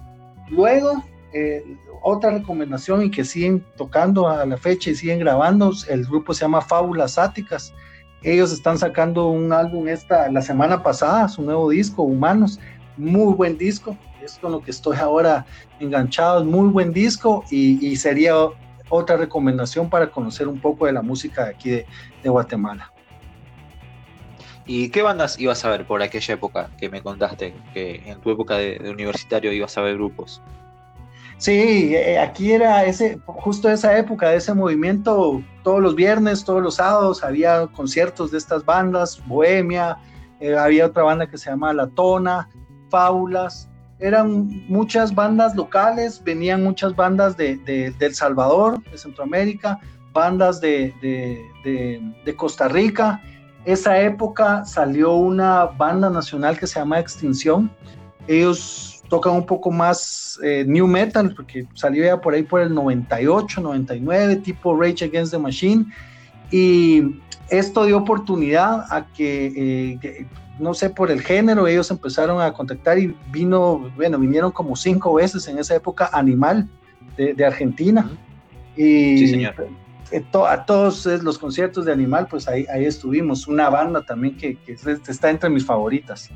Luego, 0.49 1.03
eh, 1.33 1.63
otra 2.01 2.31
recomendación 2.31 3.03
y 3.03 3.11
que 3.11 3.23
siguen 3.23 3.63
tocando 3.77 4.27
a 4.27 4.45
la 4.45 4.57
fecha 4.57 4.89
y 4.89 4.95
siguen 4.95 5.19
grabando, 5.19 5.71
el 5.89 6.05
grupo 6.05 6.33
se 6.33 6.41
llama 6.41 6.61
Fábulas 6.61 7.17
Áticas. 7.17 7.73
Ellos 8.21 8.51
están 8.51 8.77
sacando 8.77 9.27
un 9.27 9.51
álbum 9.51 9.87
esta 9.87 10.29
la 10.31 10.41
semana 10.41 10.81
pasada, 10.81 11.27
su 11.27 11.41
nuevo 11.41 11.69
disco, 11.69 12.03
Humanos, 12.03 12.59
muy 12.97 13.33
buen 13.33 13.57
disco, 13.57 13.97
es 14.21 14.37
con 14.39 14.51
lo 14.51 14.61
que 14.61 14.71
estoy 14.71 14.97
ahora 14.97 15.45
enganchado, 15.79 16.45
muy 16.45 16.69
buen 16.69 16.93
disco 16.93 17.43
y, 17.49 17.85
y 17.85 17.95
sería 17.97 18.33
otra 18.89 19.17
recomendación 19.17 19.89
para 19.89 20.09
conocer 20.11 20.47
un 20.47 20.59
poco 20.59 20.85
de 20.85 20.93
la 20.93 21.01
música 21.01 21.45
de 21.45 21.49
aquí 21.51 21.69
de, 21.71 21.85
de 22.21 22.29
Guatemala. 22.29 22.91
¿Y 24.65 24.89
qué 24.89 25.01
bandas 25.01 25.37
ibas 25.39 25.65
a 25.65 25.69
ver 25.69 25.85
por 25.85 26.01
aquella 26.01 26.35
época 26.35 26.69
que 26.77 26.89
me 26.89 27.01
contaste, 27.01 27.53
que 27.73 28.01
en 28.05 28.21
tu 28.21 28.31
época 28.31 28.55
de, 28.55 28.79
de 28.79 28.91
universitario 28.91 29.51
ibas 29.51 29.77
a 29.77 29.81
ver 29.81 29.95
grupos? 29.95 30.41
Sí, 31.37 31.93
eh, 31.95 32.19
aquí 32.19 32.51
era 32.51 32.85
ese, 32.85 33.19
justo 33.25 33.69
esa 33.69 33.97
época 33.97 34.29
de 34.29 34.37
ese 34.37 34.53
movimiento, 34.53 35.41
todos 35.63 35.81
los 35.81 35.95
viernes, 35.95 36.45
todos 36.45 36.61
los 36.61 36.75
sábados 36.75 37.23
había 37.23 37.67
conciertos 37.67 38.31
de 38.31 38.37
estas 38.37 38.63
bandas, 38.63 39.21
Bohemia, 39.27 39.97
eh, 40.39 40.55
había 40.55 40.85
otra 40.85 41.03
banda 41.03 41.27
que 41.27 41.37
se 41.37 41.49
llama 41.49 41.73
La 41.73 41.87
Tona, 41.87 42.49
Fábulas, 42.89 43.69
eran 43.99 44.47
muchas 44.67 45.13
bandas 45.13 45.55
locales, 45.55 46.21
venían 46.23 46.63
muchas 46.63 46.95
bandas 46.95 47.35
de, 47.35 47.57
de, 47.57 47.91
de 47.91 48.05
El 48.05 48.15
Salvador, 48.15 48.83
de 48.91 48.97
Centroamérica, 48.97 49.79
bandas 50.13 50.61
de, 50.61 50.93
de 51.03 52.35
Costa 52.35 52.67
Rica, 52.67 53.21
esa 53.65 53.97
época 53.99 54.65
salió 54.65 55.13
una 55.13 55.65
banda 55.65 56.09
nacional 56.09 56.59
que 56.59 56.67
se 56.67 56.79
llama 56.79 56.99
Extinción. 56.99 57.71
Ellos 58.27 58.92
tocan 59.09 59.33
un 59.33 59.45
poco 59.45 59.71
más 59.71 60.39
eh, 60.43 60.63
new 60.67 60.87
metal, 60.87 61.33
porque 61.35 61.67
salió 61.73 62.03
ya 62.03 62.19
por 62.19 62.33
ahí 62.33 62.43
por 62.43 62.61
el 62.61 62.73
98, 62.73 63.61
99, 63.61 64.37
tipo 64.37 64.75
Rage 64.75 65.05
Against 65.05 65.31
the 65.31 65.39
Machine. 65.39 65.85
Y 66.51 67.19
esto 67.49 67.85
dio 67.85 67.97
oportunidad 67.97 68.85
a 68.89 69.07
que, 69.13 69.47
eh, 69.47 69.97
que, 70.01 70.25
no 70.59 70.73
sé, 70.73 70.89
por 70.89 71.11
el 71.11 71.21
género, 71.21 71.67
ellos 71.67 71.89
empezaron 71.91 72.41
a 72.41 72.53
contactar 72.53 72.97
y 72.97 73.15
vino, 73.31 73.91
bueno, 73.95 74.19
vinieron 74.19 74.51
como 74.51 74.75
cinco 74.75 75.13
veces 75.15 75.47
en 75.47 75.59
esa 75.59 75.75
época 75.75 76.09
Animal 76.13 76.67
de, 77.17 77.33
de 77.33 77.45
Argentina. 77.45 78.09
Y 78.75 79.17
sí, 79.17 79.27
señor 79.27 79.55
a 80.47 80.65
todos 80.65 81.05
los 81.23 81.37
conciertos 81.37 81.85
de 81.85 81.91
Animal, 81.91 82.27
pues 82.29 82.47
ahí, 82.47 82.65
ahí 82.71 82.85
estuvimos. 82.85 83.47
Una 83.47 83.69
banda 83.69 84.03
también 84.05 84.37
que, 84.37 84.55
que, 84.57 84.73
está 85.07 85.29
entre 85.29 85.49
mis 85.49 85.65
favoritas. 85.65 86.29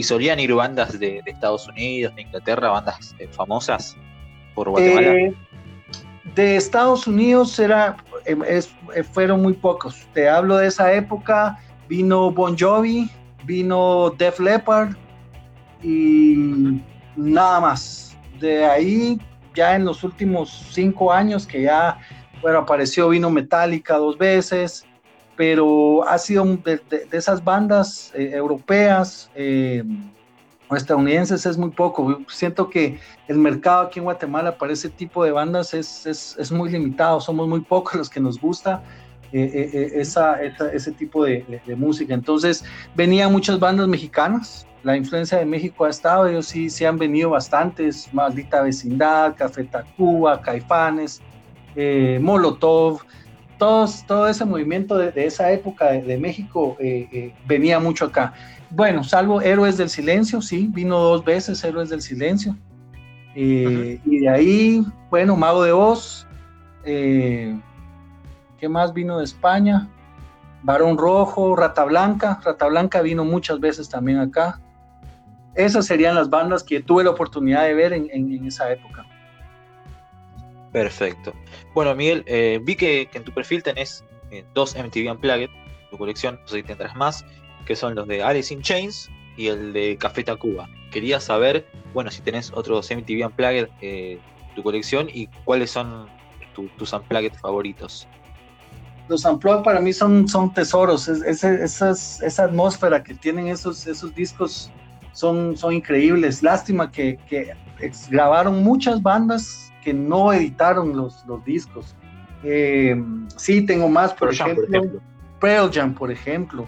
¿Y 0.00 0.02
solían 0.02 0.40
ir 0.40 0.54
bandas 0.54 0.98
de, 0.98 1.20
de 1.22 1.30
Estados 1.30 1.68
Unidos, 1.68 2.14
de 2.16 2.22
Inglaterra, 2.22 2.70
bandas 2.70 3.14
eh, 3.18 3.28
famosas 3.30 3.98
por 4.54 4.70
Guatemala? 4.70 5.12
Eh, 5.12 5.34
de 6.34 6.56
Estados 6.56 7.06
Unidos 7.06 7.58
era, 7.58 7.98
es, 8.24 8.74
fueron 9.12 9.42
muy 9.42 9.52
pocos. 9.52 10.08
Te 10.14 10.26
hablo 10.26 10.56
de 10.56 10.68
esa 10.68 10.90
época. 10.94 11.58
Vino 11.86 12.30
Bon 12.30 12.56
Jovi, 12.58 13.10
vino 13.44 14.08
Def 14.16 14.40
Leppard 14.40 14.96
y 15.82 16.80
nada 17.14 17.60
más. 17.60 18.16
De 18.38 18.64
ahí, 18.64 19.20
ya 19.54 19.76
en 19.76 19.84
los 19.84 20.02
últimos 20.02 20.66
cinco 20.70 21.12
años 21.12 21.46
que 21.46 21.64
ya 21.64 21.98
bueno, 22.40 22.60
apareció 22.60 23.10
Vino 23.10 23.28
Metallica 23.28 23.98
dos 23.98 24.16
veces, 24.16 24.86
pero 25.40 26.06
ha 26.06 26.18
sido 26.18 26.44
de, 26.44 26.82
esas 27.12 27.42
bandas 27.42 28.12
eh, 28.14 28.32
europeas 28.34 29.30
eh, 29.34 29.82
o 30.68 30.76
estadounidenses 30.76 31.46
es 31.46 31.56
muy 31.56 31.70
poco. 31.70 32.20
Siento 32.28 32.68
que 32.68 33.00
el 33.26 33.38
mercado 33.38 33.86
aquí 33.86 34.00
en 34.00 34.04
Guatemala 34.04 34.58
para 34.58 34.74
ese 34.74 34.90
tipo 34.90 35.24
de 35.24 35.32
bandas 35.32 35.72
es, 35.72 36.04
es, 36.04 36.36
es 36.38 36.52
muy 36.52 36.68
limitado, 36.68 37.22
somos 37.22 37.48
muy 37.48 37.60
pocos 37.60 37.94
los 37.94 38.10
que 38.10 38.20
nos 38.20 38.38
gusta. 38.38 38.82
Eh, 39.32 39.92
esa, 39.94 40.42
ese 40.42 40.92
tipo 40.92 41.24
de, 41.24 41.62
música. 41.74 42.12
Entonces, 42.12 42.62
venían 42.94 43.32
muchas 43.32 43.58
bandas 43.58 43.88
mexicanas, 43.88 44.66
la 44.82 44.94
influencia 44.94 45.38
de 45.38 45.46
México 45.46 45.86
ha 45.86 45.88
estado, 45.88 46.26
ellos 46.26 46.46
sí, 46.48 46.68
sí 46.68 46.84
han 46.84 46.98
venido 46.98 47.30
bastantes, 47.30 48.12
Maldita 48.12 48.60
Vecindad, 48.60 49.36
Café 49.36 49.64
Tacuba, 49.64 50.42
Caifanes, 50.42 51.22
Molotov, 52.20 53.00
todos, 53.60 54.04
todo 54.06 54.26
ese 54.26 54.44
movimiento 54.44 54.98
de, 54.98 55.12
de 55.12 55.26
esa 55.26 55.52
época 55.52 55.92
de, 55.92 56.02
de 56.02 56.18
México 56.18 56.76
eh, 56.80 57.08
eh, 57.12 57.32
venía 57.46 57.78
mucho 57.78 58.06
acá. 58.06 58.32
Bueno, 58.70 59.04
salvo 59.04 59.40
Héroes 59.40 59.76
del 59.76 59.88
Silencio, 59.88 60.42
sí, 60.42 60.68
vino 60.72 60.98
dos 60.98 61.24
veces 61.24 61.62
Héroes 61.62 61.88
del 61.90 62.00
Silencio. 62.00 62.56
-huh. 63.34 64.00
Y 64.04 64.18
de 64.18 64.28
ahí, 64.28 64.84
bueno, 65.10 65.36
Mago 65.36 65.62
de 65.62 65.72
Oz, 65.72 66.26
¿qué 66.84 68.68
más 68.68 68.92
vino 68.92 69.18
de 69.18 69.24
España? 69.24 69.88
Barón 70.62 70.96
Rojo, 70.98 71.56
Rata 71.56 71.84
Blanca, 71.84 72.38
Rata 72.44 72.66
Blanca 72.66 73.00
vino 73.02 73.24
muchas 73.24 73.58
veces 73.60 73.88
también 73.88 74.18
acá. 74.18 74.60
Esas 75.54 75.86
serían 75.86 76.14
las 76.14 76.28
bandas 76.28 76.62
que 76.62 76.80
tuve 76.80 77.02
la 77.02 77.10
oportunidad 77.10 77.64
de 77.64 77.74
ver 77.74 77.92
en, 77.92 78.08
en, 78.12 78.32
en 78.32 78.46
esa 78.46 78.70
época. 78.70 79.04
Perfecto. 80.72 81.32
Bueno, 81.74 81.94
Miguel, 81.94 82.24
eh, 82.26 82.60
vi 82.62 82.76
que, 82.76 83.08
en 83.12 83.24
tu 83.24 83.32
perfil 83.32 83.62
tenés 83.62 84.04
eh, 84.30 84.44
dos 84.54 84.76
MTV 84.76 85.10
Unplugged, 85.10 85.50
tu 85.90 85.98
colección, 85.98 86.38
no 86.40 86.48
sé 86.48 86.56
si 86.58 86.62
tendrás 86.62 86.94
más, 86.94 87.24
que 87.66 87.74
son 87.74 87.94
los 87.94 88.06
de 88.06 88.22
Alice 88.22 88.54
in 88.54 88.62
Chains 88.62 89.10
y 89.36 89.48
el 89.48 89.72
de 89.72 89.96
Café 89.96 90.22
Tacuba. 90.22 90.68
Quería 90.92 91.18
saber, 91.18 91.66
bueno, 91.92 92.10
si 92.10 92.22
tenés 92.22 92.52
otros 92.54 92.88
MTV 92.90 93.26
Unplugged 93.26 93.68
eh, 93.80 94.18
tu 94.54 94.62
colección 94.62 95.08
y 95.12 95.26
cuáles 95.44 95.72
son 95.72 96.08
tu, 96.54 96.68
tus 96.78 96.92
Unplugged 96.92 97.34
favoritos. 97.34 98.06
Los 99.08 99.24
Unplugged 99.24 99.64
para 99.64 99.80
mí 99.80 99.92
son, 99.92 100.28
son 100.28 100.54
tesoros, 100.54 101.08
es, 101.08 101.22
es, 101.22 101.42
esas, 101.42 102.22
esa 102.22 102.44
atmósfera 102.44 103.02
que 103.02 103.14
tienen 103.14 103.48
esos, 103.48 103.88
esos 103.88 104.14
discos 104.14 104.70
son, 105.12 105.56
son 105.56 105.72
increíbles. 105.72 106.44
Lástima 106.44 106.92
que 106.92 107.18
grabaron 108.08 108.62
muchas 108.62 109.02
bandas 109.02 109.69
que 109.82 109.92
no 109.92 110.32
editaron 110.32 110.96
los, 110.96 111.24
los 111.26 111.44
discos. 111.44 111.94
Eh, 112.42 113.02
sí, 113.36 113.62
tengo 113.66 113.88
más, 113.88 114.12
por, 114.12 114.28
Pearl 114.28 114.34
ejemplo, 114.34 114.62
Jam, 114.62 114.70
por 114.70 114.76
ejemplo. 114.76 115.00
Pearl 115.40 115.70
Jam, 115.72 115.94
por 115.94 116.10
ejemplo. 116.10 116.66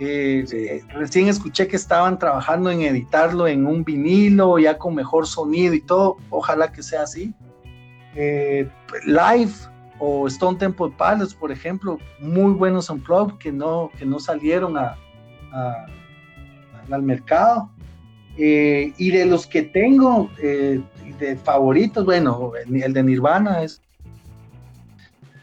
Eh, 0.00 0.44
sí. 0.46 0.56
eh, 0.56 0.84
recién 0.94 1.28
escuché 1.28 1.66
que 1.66 1.76
estaban 1.76 2.18
trabajando 2.18 2.70
en 2.70 2.82
editarlo 2.82 3.48
en 3.48 3.66
un 3.66 3.82
vinilo, 3.82 4.58
ya 4.58 4.78
con 4.78 4.94
mejor 4.94 5.26
sonido 5.26 5.74
y 5.74 5.80
todo. 5.80 6.16
Ojalá 6.30 6.70
que 6.70 6.82
sea 6.82 7.02
así. 7.02 7.34
Eh, 8.14 8.68
live 9.06 9.52
o 9.98 10.26
Stone 10.28 10.58
Temple 10.58 10.92
Pilots, 10.96 11.34
por 11.34 11.50
ejemplo, 11.50 11.98
muy 12.20 12.52
buenos 12.52 12.88
unplugged 12.90 13.38
que 13.38 13.50
no, 13.50 13.90
que 13.98 14.06
no 14.06 14.20
salieron 14.20 14.76
a, 14.76 14.96
a, 15.52 15.86
al 16.90 17.02
mercado. 17.02 17.70
Eh, 18.38 18.92
y 18.96 19.10
de 19.10 19.26
los 19.26 19.46
que 19.46 19.62
tengo 19.62 20.30
eh, 20.40 20.80
de 21.18 21.36
favoritos, 21.36 22.04
bueno, 22.04 22.52
el 22.56 22.92
de 22.92 23.02
Nirvana 23.02 23.64
es 23.64 23.82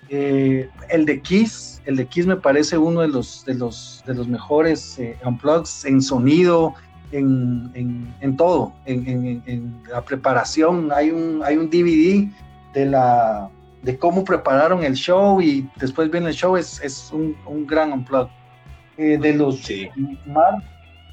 eh, 0.09 0.69
el 0.89 1.05
de 1.05 1.19
Kiss, 1.21 1.81
el 1.85 1.95
de 1.95 2.05
Kiss 2.05 2.27
me 2.27 2.35
parece 2.35 2.77
uno 2.77 3.01
de 3.01 3.07
los 3.07 3.43
de 3.45 3.55
los 3.55 4.03
de 4.05 4.13
los 4.13 4.27
mejores 4.27 4.99
eh, 4.99 5.17
unplugs 5.25 5.83
en 5.85 6.01
sonido, 6.01 6.75
en, 7.11 7.71
en, 7.73 8.13
en 8.21 8.37
todo, 8.37 8.73
en, 8.85 9.41
en, 9.45 9.83
la 9.89 10.03
preparación. 10.03 10.91
Hay 10.93 11.09
un 11.09 11.41
hay 11.43 11.57
un 11.57 11.69
DVD 11.69 12.29
de 12.73 12.85
la 12.85 13.49
de 13.81 13.97
cómo 13.97 14.23
prepararon 14.23 14.83
el 14.83 14.93
show 14.93 15.41
y 15.41 15.67
después 15.77 16.09
viene 16.11 16.29
el 16.29 16.33
show 16.33 16.55
es, 16.55 16.81
es 16.81 17.11
un, 17.11 17.35
un 17.45 17.65
gran 17.65 17.91
unplug. 17.91 18.29
Eh, 18.97 19.17
de 19.17 19.33
los 19.33 19.59
sí. 19.59 19.89
Mar, 20.25 20.63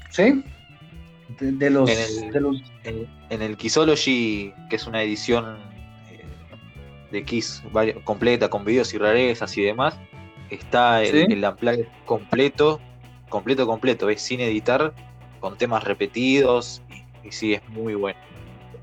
¿sí? 0.09 0.41
De, 1.39 1.51
de, 1.51 1.69
los, 1.69 1.89
en 1.89 2.25
el, 2.25 2.31
de 2.31 2.41
los... 2.41 2.61
En, 2.83 3.07
en, 3.29 3.41
el 3.41 3.57
Kissology, 3.57 4.53
que 4.69 4.75
es 4.75 4.87
una 4.87 5.01
edición 5.01 5.57
eh, 6.09 6.23
de 7.11 7.23
Kiss 7.23 7.63
completa 8.03 8.49
con 8.49 8.65
videos 8.65 8.93
y 8.93 8.97
rarezas 8.97 9.57
y 9.57 9.61
demás, 9.63 9.95
está 10.49 11.03
el, 11.03 11.25
¿Sí? 11.27 11.33
el 11.33 11.43
Unplugged 11.43 11.87
completo, 12.05 12.79
completo, 13.29 13.65
completo, 13.65 14.09
es 14.09 14.21
sin 14.21 14.39
editar, 14.41 14.93
con 15.39 15.57
temas 15.57 15.83
repetidos 15.83 16.81
y, 17.23 17.27
y 17.27 17.31
sí, 17.31 17.53
es 17.53 17.69
muy 17.69 17.95
bueno. 17.95 18.19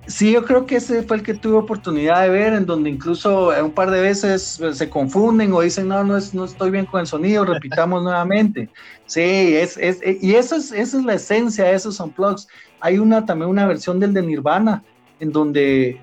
Sí, 0.07 0.33
yo 0.33 0.45
creo 0.45 0.66
que 0.66 0.76
ese 0.76 1.02
fue 1.02 1.19
el 1.19 1.23
que 1.23 1.35
tuve 1.35 1.57
oportunidad 1.57 2.23
de 2.23 2.30
ver, 2.30 2.52
en 2.54 2.66
donde 2.66 2.90
incluso 2.90 3.52
un 3.62 3.71
par 3.71 3.90
de 3.90 4.00
veces 4.00 4.61
se 4.73 4.90
confunden 4.90 5.52
o 5.52 5.61
dicen, 5.61 5.88
no, 5.88 6.02
no, 6.02 6.16
es, 6.16 6.35
no 6.35 6.45
estoy 6.45 6.71
bien 6.71 6.87
con 6.87 7.00
el 7.00 7.07
sonido, 7.07 7.45
repitamos 7.45 8.02
nuevamente. 8.04 8.69
Sí, 9.07 9.21
es, 9.21 9.76
es, 9.76 10.00
y 10.21 10.35
eso 10.35 10.57
es, 10.57 10.73
esa 10.73 10.99
es 10.99 11.04
la 11.04 11.14
esencia 11.14 11.64
de 11.66 11.75
esos 11.75 12.00
unplugs. 12.00 12.49
Hay 12.80 12.99
una, 12.99 13.25
también 13.25 13.50
una 13.50 13.66
versión 13.66 14.00
del 14.00 14.14
de 14.14 14.23
Nirvana, 14.23 14.83
en 15.21 15.33
donde, 15.33 16.00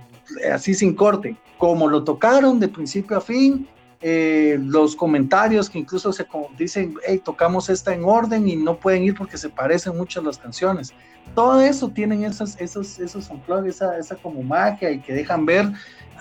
así 0.53 0.73
sin 0.73 0.93
corte, 0.93 1.35
como 1.57 1.87
lo 1.87 2.03
tocaron 2.03 2.59
de 2.59 2.67
principio 2.67 3.17
a 3.17 3.21
fin, 3.21 3.67
eh, 4.01 4.59
los 4.61 4.95
comentarios 4.95 5.69
que 5.69 5.79
incluso 5.79 6.13
se 6.13 6.25
dicen, 6.57 6.95
hey, 7.07 7.19
tocamos 7.23 7.69
esta 7.69 7.93
en 7.93 8.03
orden 8.03 8.47
y 8.47 8.55
no 8.55 8.77
pueden 8.77 9.03
ir 9.03 9.15
porque 9.15 9.37
se 9.37 9.49
parecen 9.49 9.97
mucho 9.97 10.21
las 10.21 10.37
canciones. 10.37 10.93
Todo 11.33 11.59
eso 11.61 11.89
tienen 11.89 12.23
esos, 12.23 12.59
esos, 12.61 12.99
esos 12.99 13.29
esa, 13.65 13.97
esa 13.97 14.15
como 14.15 14.43
magia 14.43 14.91
y 14.91 14.99
que 14.99 15.13
dejan 15.13 15.45
ver 15.45 15.71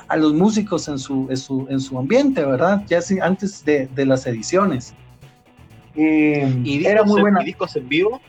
a 0.08 0.16
los 0.16 0.32
músicos 0.32 0.88
en 0.88 0.98
su, 0.98 1.26
en 1.28 1.36
su, 1.36 1.66
en 1.68 1.80
su 1.80 1.98
ambiente, 1.98 2.44
¿verdad? 2.44 2.82
Ya 2.86 3.00
antes 3.22 3.64
de, 3.64 3.88
de 3.88 4.06
las 4.06 4.26
ediciones. 4.26 4.94
Eh, 5.94 6.60
¿Y 6.64 6.84
era 6.86 7.04
muy 7.04 7.20
buena. 7.20 7.40
discos 7.40 7.76
en 7.76 7.88
vivo? 7.88 8.20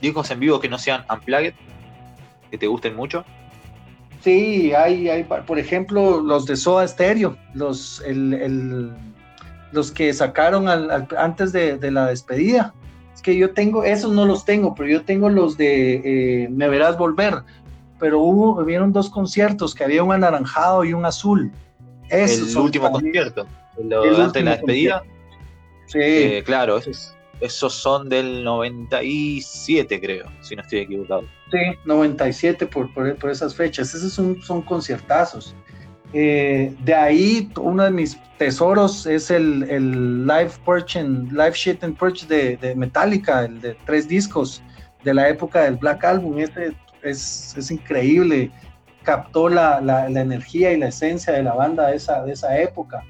¿Discos 0.00 0.30
en 0.30 0.40
vivo 0.40 0.60
que 0.60 0.68
no 0.68 0.78
sean 0.78 1.04
unplugged? 1.10 1.54
¿Que 2.50 2.58
te 2.58 2.66
gusten 2.66 2.96
mucho? 2.96 3.24
Sí, 4.22 4.72
hay, 4.72 5.08
hay, 5.08 5.24
por 5.24 5.58
ejemplo, 5.58 6.20
los 6.20 6.46
de 6.46 6.56
Soda 6.56 6.86
Stereo, 6.86 7.36
los, 7.54 8.00
el, 8.06 8.92
los 9.72 9.90
que 9.90 10.12
sacaron 10.12 10.68
al, 10.68 11.08
antes 11.18 11.52
de, 11.52 11.90
la 11.90 12.06
despedida. 12.06 12.72
Es 13.12 13.20
que 13.20 13.36
yo 13.36 13.52
tengo, 13.52 13.82
esos 13.82 14.12
no 14.12 14.24
los 14.24 14.44
tengo, 14.44 14.74
pero 14.74 14.88
yo 14.88 15.02
tengo 15.02 15.28
los 15.28 15.56
de 15.56 16.44
eh, 16.44 16.48
Me 16.50 16.68
Verás 16.68 16.96
Volver. 16.96 17.42
Pero 17.98 18.20
hubo, 18.20 18.64
vieron 18.64 18.92
dos 18.92 19.10
conciertos, 19.10 19.74
que 19.74 19.84
había 19.84 20.04
un 20.04 20.12
anaranjado 20.12 20.84
y 20.84 20.92
un 20.92 21.04
azul. 21.04 21.50
el 22.08 22.56
último 22.56 22.90
concierto, 22.92 23.46
el, 23.78 23.92
antes 23.92 24.32
de 24.32 24.42
la 24.42 24.50
despedida. 24.52 25.02
Sí. 25.86 25.98
Eh, 26.00 26.42
claro, 26.44 26.78
esos, 26.78 27.16
esos 27.42 27.74
son 27.74 28.08
del 28.08 28.44
97, 28.44 30.00
creo, 30.00 30.26
si 30.40 30.54
no 30.54 30.62
estoy 30.62 30.78
equivocado. 30.80 31.24
Sí, 31.50 31.58
97 31.84 32.66
por, 32.66 32.92
por, 32.94 33.30
esas 33.30 33.54
fechas. 33.54 33.92
Esos 33.94 34.12
son, 34.12 34.40
son 34.42 34.62
conciertazos. 34.62 35.54
Eh, 36.12 36.72
de 36.84 36.94
ahí, 36.94 37.50
uno 37.56 37.82
de 37.82 37.90
mis 37.90 38.16
tesoros 38.38 39.06
es 39.06 39.30
el, 39.30 39.64
el 39.64 40.26
Live 40.26 40.52
Purchase, 40.64 41.04
Live 41.04 41.52
Shit 41.54 41.82
and 41.82 41.96
Purchase 41.96 42.26
de, 42.26 42.56
de, 42.58 42.76
Metallica, 42.76 43.44
el 43.44 43.60
de 43.60 43.76
tres 43.86 44.06
discos 44.06 44.62
de 45.02 45.12
la 45.12 45.28
época 45.28 45.62
del 45.62 45.76
Black 45.76 46.04
Album. 46.04 46.38
Este 46.38 46.76
es, 47.02 47.54
es 47.56 47.70
increíble. 47.72 48.52
Captó 49.02 49.48
la, 49.48 49.80
la, 49.80 50.08
la, 50.08 50.20
energía 50.20 50.72
y 50.72 50.78
la 50.78 50.88
esencia 50.88 51.32
de 51.32 51.42
la 51.42 51.54
banda 51.54 51.88
de 51.88 51.96
esa, 51.96 52.22
de 52.22 52.32
esa 52.34 52.56
época. 52.56 53.02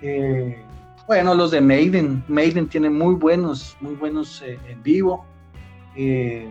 Eh, 0.00 0.56
bueno, 1.08 1.34
los 1.34 1.50
de 1.50 1.60
Maiden. 1.62 2.22
Maiden 2.28 2.68
tiene 2.68 2.90
muy 2.90 3.14
buenos, 3.14 3.76
muy 3.80 3.94
buenos 3.94 4.42
eh, 4.42 4.58
en 4.68 4.82
vivo. 4.82 5.24
Eh, 5.96 6.46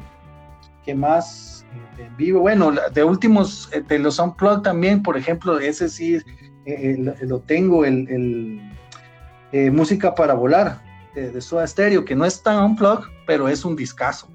¿Qué 0.83 0.95
más? 0.95 1.63
Eh, 1.97 2.05
en 2.05 2.17
vivo. 2.17 2.41
Bueno, 2.41 2.73
de 2.91 3.03
últimos, 3.03 3.69
de 3.87 3.99
los 3.99 4.17
Unplugged 4.17 4.63
también, 4.63 5.03
por 5.03 5.15
ejemplo, 5.15 5.59
ese 5.59 5.87
sí 5.87 6.17
lo 7.21 7.39
tengo, 7.41 7.85
el, 7.85 8.61
Música 9.71 10.13
para 10.13 10.33
Volar 10.33 10.81
de, 11.15 11.39
Soda 11.39 11.65
Stereo, 11.65 12.03
que 12.03 12.15
no 12.15 12.25
es 12.25 12.43
tan 12.43 12.61
Unplugged, 12.63 13.05
pero 13.25 13.47
es 13.47 13.63
un 13.63 13.75
discazo. 13.75 14.27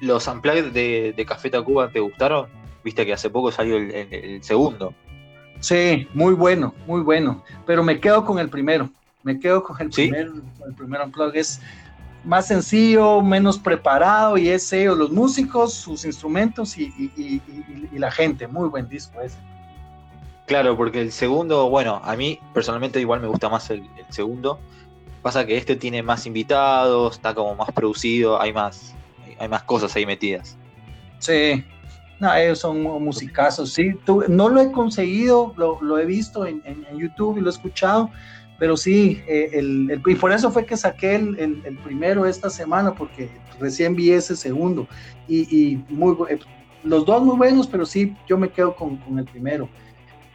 ¿Los 0.00 0.28
Unplugged 0.28 0.72
de, 0.72 1.14
de 1.16 1.26
Café 1.26 1.50
Tacuba 1.50 1.90
te 1.90 2.00
gustaron? 2.00 2.46
Viste 2.84 3.04
que 3.04 3.14
hace 3.14 3.30
poco 3.30 3.50
salió 3.50 3.76
el, 3.78 4.42
segundo. 4.42 4.94
Sí, 5.60 6.06
muy 6.14 6.34
bueno, 6.34 6.74
muy 6.86 7.00
bueno. 7.00 7.42
Pero 7.66 7.82
me 7.82 7.98
quedo 7.98 8.24
con 8.24 8.38
el 8.38 8.48
primero. 8.48 8.90
Me 9.22 9.38
quedo 9.38 9.62
con 9.62 9.80
el 9.80 9.90
primero. 9.90 10.34
El 10.66 10.74
primer 10.74 11.00
unplug 11.02 11.34
es 11.34 11.60
más 12.24 12.46
sencillo, 12.48 13.22
menos 13.22 13.58
preparado 13.58 14.36
y 14.36 14.48
es 14.48 14.72
ellos, 14.72 14.96
los 14.96 15.10
músicos, 15.10 15.74
sus 15.74 16.04
instrumentos 16.04 16.76
y, 16.76 17.40
la 17.92 18.10
gente. 18.10 18.46
Muy 18.46 18.68
buen 18.68 18.88
disco 18.88 19.20
ese. 19.20 19.36
Claro, 20.46 20.76
porque 20.76 21.00
el 21.00 21.12
segundo, 21.12 21.70
bueno, 21.70 22.00
a 22.02 22.16
mí 22.16 22.40
personalmente 22.52 23.00
igual 23.00 23.20
me 23.20 23.28
gusta 23.28 23.48
más 23.48 23.70
el, 23.70 23.84
segundo. 24.08 24.58
Pasa 25.22 25.46
que 25.46 25.56
este 25.56 25.76
tiene 25.76 26.02
más 26.02 26.26
invitados, 26.26 27.16
está 27.16 27.34
como 27.34 27.54
más 27.54 27.70
producido, 27.72 28.40
hay 28.40 28.52
más, 28.52 28.94
hay 29.38 29.48
más 29.48 29.62
cosas 29.62 29.94
ahí 29.94 30.06
metidas. 30.06 30.56
Sí, 31.18 31.62
no, 32.20 32.34
ellos 32.34 32.58
son 32.58 32.82
musicazos, 32.82 33.72
sí. 33.72 33.92
no 34.28 34.48
lo 34.48 34.60
he 34.60 34.72
conseguido, 34.72 35.54
lo, 35.56 35.98
he 35.98 36.04
visto 36.06 36.46
en, 36.46 36.62
en, 36.64 36.98
YouTube 36.98 37.38
y 37.38 37.40
lo 37.40 37.48
he 37.48 37.52
escuchado, 37.52 38.10
pero 38.60 38.76
sí, 38.76 39.22
eh, 39.26 39.48
el, 39.54 40.02
y 40.04 40.14
por 40.16 40.30
eso 40.32 40.52
fue 40.52 40.66
que 40.66 40.76
saqué 40.76 41.14
el, 41.14 41.78
primero 41.82 42.26
esta 42.26 42.50
semana, 42.50 42.94
porque 42.94 43.30
recién 43.58 43.96
vi 43.96 44.10
ese 44.10 44.36
segundo. 44.36 44.86
Y, 45.26 45.82
muy, 45.88 46.14
eh, 46.28 46.38
los 46.84 47.06
dos 47.06 47.22
muy 47.22 47.38
buenos, 47.38 47.66
pero 47.66 47.86
sí, 47.86 48.14
yo 48.28 48.36
me 48.36 48.50
quedo 48.50 48.76
con, 48.76 49.00
el 49.18 49.24
primero. 49.24 49.66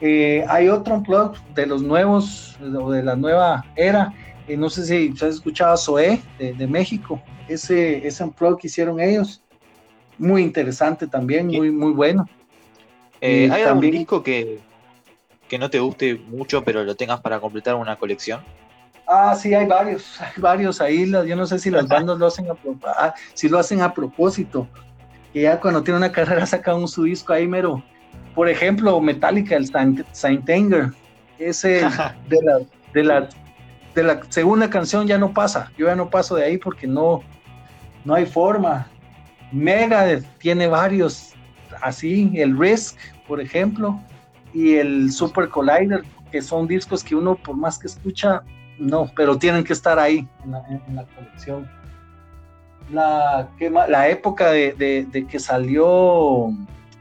Eh, 0.02 0.44
hay 0.50 0.70
otro 0.70 1.02
blog 1.02 1.36
de 1.54 1.68
los 1.68 1.84
nuevos, 1.84 2.58
o 2.60 2.92
de 2.92 3.04
la 3.04 3.16
nueva 3.16 3.64
era. 3.76 4.12
no 4.58 4.72
sé 4.72 4.86
si 4.86 5.14
has 5.24 5.36
escuchado 5.36 5.78
Zoé 5.78 6.20
de, 6.40 6.68
México. 6.68 7.22
Ese, 7.48 8.08
ese 8.08 8.24
unplug 8.24 8.58
que 8.58 8.66
hicieron 8.66 9.00
ellos. 9.00 9.44
Muy 10.18 10.42
interesante 10.42 11.06
también, 11.06 11.46
muy, 11.46 11.70
muy 11.70 11.92
bueno. 11.92 12.28
¿Hay 13.22 13.52
algún 13.52 13.92
disco 13.92 14.24
que, 14.24 14.62
que 15.48 15.58
no 15.60 15.70
te 15.70 15.80
guste 15.80 16.16
mucho, 16.16 16.64
pero 16.64 16.84
lo 16.84 16.96
tengas 16.96 17.22
para 17.22 17.40
completar 17.40 17.76
una 17.76 17.96
colección? 17.96 18.42
Ah, 19.08 19.36
sí, 19.36 19.54
hay 19.54 19.66
varios, 19.66 20.20
hay 20.22 20.42
varios 20.42 20.82
ahí. 20.82 21.10
Yo 21.10 21.36
no 21.36 21.46
sé 21.46 21.60
si 21.60 21.70
las 21.70 21.88
bandas 21.88 22.18
lo 22.18 22.28
hacen 22.28 22.48
a, 22.50 22.56
ah, 22.98 23.14
si 23.34 23.50
lo 23.50 23.60
hacen 23.60 23.82
a 23.82 23.94
propósito. 23.94 24.68
Que 25.34 25.42
ya 25.42 25.60
cuando 25.60 25.84
tiene 25.84 25.98
una 25.98 26.12
carrera 26.12 26.46
saca 26.46 26.74
un 26.74 26.88
su 26.88 27.04
disco 27.04 27.34
ahí, 27.34 27.48
mero. 27.48 27.84
Por 28.34 28.50
ejemplo, 28.50 29.00
Metallica, 29.00 29.56
el 29.56 29.68
Saint, 29.68 30.50
Anger. 30.50 30.92
Ese 31.38 31.82
de 32.30 32.42
la, 32.42 32.60
de, 32.94 33.04
la, 33.04 33.30
de 33.94 34.04
la 34.04 34.22
segunda 34.30 34.70
canción 34.70 35.08
ya 35.08 35.18
no 35.18 35.34
pasa. 35.34 35.72
Yo 35.78 35.88
ya 35.88 35.96
no 35.96 36.10
paso 36.10 36.36
de 36.36 36.46
ahí 36.46 36.58
porque 36.58 36.88
no, 36.88 37.22
no 38.04 38.16
hay 38.16 38.26
forma. 38.26 38.88
Mega 39.52 40.20
tiene 40.40 40.68
varios 40.68 41.34
así. 41.82 42.32
El 42.36 42.58
Risk, 42.58 42.98
por 43.28 43.40
ejemplo 43.40 44.02
y 44.56 44.76
el 44.76 45.12
Super 45.12 45.50
Collider, 45.50 46.04
que 46.32 46.41
son 46.41 46.65
discos 46.65 47.04
que 47.04 47.13
uno 47.13 47.36
por 47.36 47.58
más 47.58 47.78
que 47.78 47.88
escucha, 47.88 48.41
no, 48.80 49.12
pero 49.13 49.38
tienen 49.38 49.65
que 49.65 49.74
estar 49.74 50.00
ahí 50.00 50.28
en 50.46 50.96
la, 50.96 51.04
colección. 51.04 51.70
La, 52.89 53.50
la 53.89 54.10
época 54.10 54.52
de, 54.52 55.28
que 55.30 55.39
salió 55.39 56.54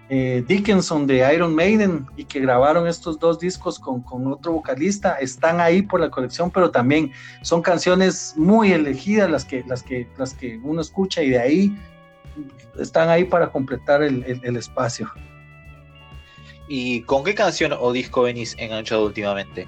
eh, 0.09 0.45
Dickinson 0.49 1.07
de 1.07 1.33
Iron 1.33 1.55
Maiden 1.55 2.07
y 2.17 2.25
que 2.25 2.40
grabaron 2.40 2.88
estos 2.88 3.21
dos 3.21 3.38
discos 3.38 3.79
con, 3.79 4.03
con, 4.03 4.27
otro 4.27 4.51
vocalista, 4.53 5.14
están 5.14 5.61
ahí 5.61 5.83
por 5.83 6.01
la 6.01 6.11
colección, 6.11 6.51
pero 6.51 6.73
también 6.73 7.12
son 7.43 7.62
canciones 7.62 8.35
muy 8.37 8.73
elegidas 8.73 9.31
las 9.31 9.45
que, 9.45 9.62
las 9.69 9.85
que, 9.85 10.09
las 10.19 10.35
que 10.35 10.59
uno 10.64 10.81
escucha 10.81 11.23
y 11.23 11.31
de 11.31 11.38
ahí 11.38 11.79
están 12.81 13.11
ahí 13.11 13.25
para 13.25 13.53
completar 13.53 14.03
el, 14.03 14.25
el 14.43 14.57
espacio. 14.57 15.09
¿Y 16.68 17.03
con 17.03 17.24
qué 17.24 17.35
canción 17.35 17.72
o 17.79 17.92
disco 17.92 18.22
venís 18.22 18.57
enganchado 18.59 19.05
últimamente? 19.05 19.66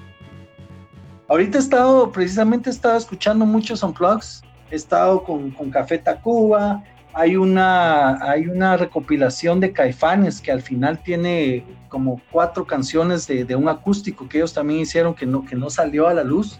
Ahorita 1.27 1.57
he 1.57 1.61
estado, 1.61 2.11
precisamente 2.11 2.69
he 2.69 2.73
estado 2.73 2.97
escuchando 2.97 3.45
muchos 3.45 3.83
unplugs. 3.83 4.41
He 4.71 4.75
estado 4.75 5.23
con, 5.23 5.51
con 5.51 5.69
Café 5.69 5.97
Tacuba. 5.97 6.83
Hay 7.13 7.35
una, 7.35 8.21
hay 8.23 8.47
una 8.47 8.77
recopilación 8.77 9.59
de 9.59 9.71
Caifanes 9.71 10.39
que 10.39 10.51
al 10.51 10.61
final 10.61 11.01
tiene 11.01 11.65
como 11.89 12.21
cuatro 12.31 12.65
canciones 12.65 13.27
de, 13.27 13.43
de 13.43 13.55
un 13.55 13.69
acústico 13.69 14.27
que 14.27 14.37
ellos 14.37 14.53
también 14.53 14.81
hicieron 14.81 15.15
que 15.15 15.25
no, 15.25 15.43
que 15.45 15.55
no 15.55 15.69
salió 15.69 16.07
a 16.07 16.13
la 16.13 16.23
luz. 16.23 16.59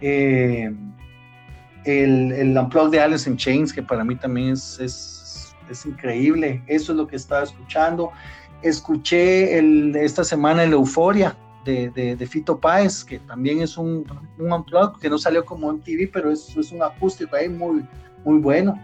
Eh, 0.00 0.74
el, 1.84 2.32
el 2.32 2.58
unplug 2.58 2.90
de 2.90 3.00
Alice 3.00 3.28
in 3.28 3.36
Chains, 3.36 3.72
que 3.72 3.82
para 3.82 4.04
mí 4.04 4.16
también 4.16 4.50
es, 4.52 4.78
es, 4.80 5.54
es 5.70 5.86
increíble. 5.86 6.62
Eso 6.66 6.92
es 6.92 6.98
lo 6.98 7.06
que 7.06 7.16
estaba 7.16 7.44
escuchando 7.44 8.10
escuché 8.64 9.58
esta 10.04 10.24
semana 10.24 10.64
el 10.64 10.72
Euforia 10.72 11.36
de, 11.64 11.90
de, 11.90 12.26
Fito 12.26 12.58
Páez, 12.58 13.04
que 13.04 13.18
también 13.20 13.62
es 13.62 13.76
un, 13.78 14.04
un 14.38 14.64
que 15.00 15.08
no 15.08 15.18
salió 15.18 15.44
como 15.44 15.72
MTV, 15.72 16.10
pero 16.12 16.30
es, 16.30 16.54
es 16.56 16.72
un 16.72 16.82
acústico 16.82 17.36
ahí 17.36 17.48
muy, 17.48 17.84
muy 18.24 18.38
bueno. 18.38 18.78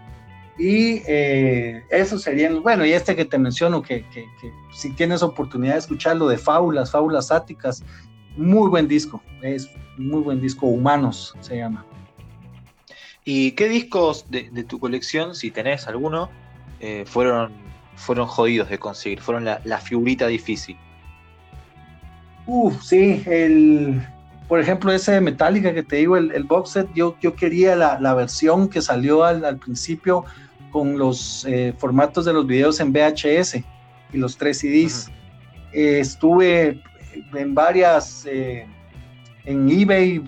Y 0.57 1.01
eh, 1.07 1.83
eso 1.89 2.19
sería, 2.19 2.51
bueno, 2.51 2.85
y 2.85 2.93
este 2.93 3.15
que 3.15 3.25
te 3.25 3.37
menciono, 3.37 3.81
que, 3.81 4.05
que, 4.09 4.25
que, 4.39 4.51
si 4.73 4.91
tienes 4.93 5.23
oportunidad 5.23 5.73
de 5.73 5.79
escucharlo, 5.79 6.27
de 6.27 6.37
Fábulas, 6.37 6.91
Fábulas 6.91 7.31
Áticas, 7.31 7.83
muy 8.37 8.69
buen 8.69 8.87
disco, 8.87 9.21
es 9.41 9.69
muy 9.97 10.21
buen 10.21 10.41
disco, 10.41 10.67
Humanos 10.67 11.35
se 11.39 11.57
llama. 11.57 11.85
¿Y 13.23 13.51
qué 13.51 13.69
discos 13.69 14.25
de, 14.29 14.49
de 14.51 14.63
tu 14.63 14.79
colección, 14.79 15.35
si 15.35 15.51
tenés 15.51 15.87
alguno, 15.87 16.29
eh, 16.79 17.05
fueron 17.05 17.70
fueron 18.01 18.27
jodidos 18.27 18.69
de 18.69 18.79
conseguir, 18.79 19.21
fueron 19.21 19.45
la, 19.45 19.77
figurita 19.77 20.27
difícil. 20.27 20.75
Uf, 22.47 22.81
sí, 22.83 23.23
el, 23.27 24.01
por 24.47 24.59
ejemplo, 24.59 24.91
ese 24.91 25.13
de 25.13 25.21
Metallica 25.21 25.73
que 25.73 25.83
te 25.83 25.97
digo, 25.97 26.17
el, 26.17 26.31
el 26.31 26.43
box 26.43 26.71
set, 26.71 26.89
yo, 26.95 27.15
yo 27.21 27.35
quería 27.35 27.75
la, 27.75 28.13
versión 28.15 28.67
que 28.67 28.81
salió 28.81 29.23
al, 29.23 29.57
principio 29.57 30.25
con 30.71 30.97
los 30.97 31.45
eh, 31.45 31.73
formatos 31.77 32.25
de 32.25 32.33
los 32.33 32.47
videos 32.47 32.79
en 32.79 32.91
VHS 32.91 33.57
y 34.13 34.17
los 34.17 34.35
tres 34.35 34.59
CDs. 34.59 35.11
Eh, 35.71 35.99
estuve 35.99 36.81
en 37.33 37.53
varias, 37.53 38.25
eh, 38.25 38.65
en 39.45 39.69
eBay, 39.69 40.23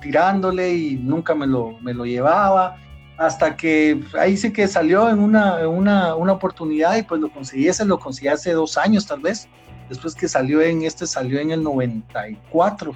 tirándole 0.00 0.74
y 0.74 0.96
nunca 0.96 1.34
me 1.34 1.46
lo, 1.46 1.78
me 1.80 1.92
lo 1.92 2.06
llevaba, 2.06 2.76
hasta 3.16 3.56
que 3.56 4.02
ahí 4.18 4.36
sí 4.36 4.52
que 4.52 4.66
salió 4.66 5.08
en 5.08 5.18
una, 5.18 5.68
una, 5.68 6.16
una 6.16 6.32
oportunidad 6.32 6.96
y 6.96 7.02
pues 7.02 7.20
lo 7.20 7.30
conseguí, 7.30 7.68
ese 7.68 7.84
lo 7.84 7.98
conseguí 7.98 8.28
hace 8.28 8.52
dos 8.52 8.76
años 8.76 9.06
tal 9.06 9.20
vez, 9.20 9.48
después 9.88 10.14
que 10.14 10.28
salió 10.28 10.60
en 10.62 10.82
este, 10.82 11.06
salió 11.06 11.38
en 11.38 11.52
el 11.52 11.62
94. 11.62 12.94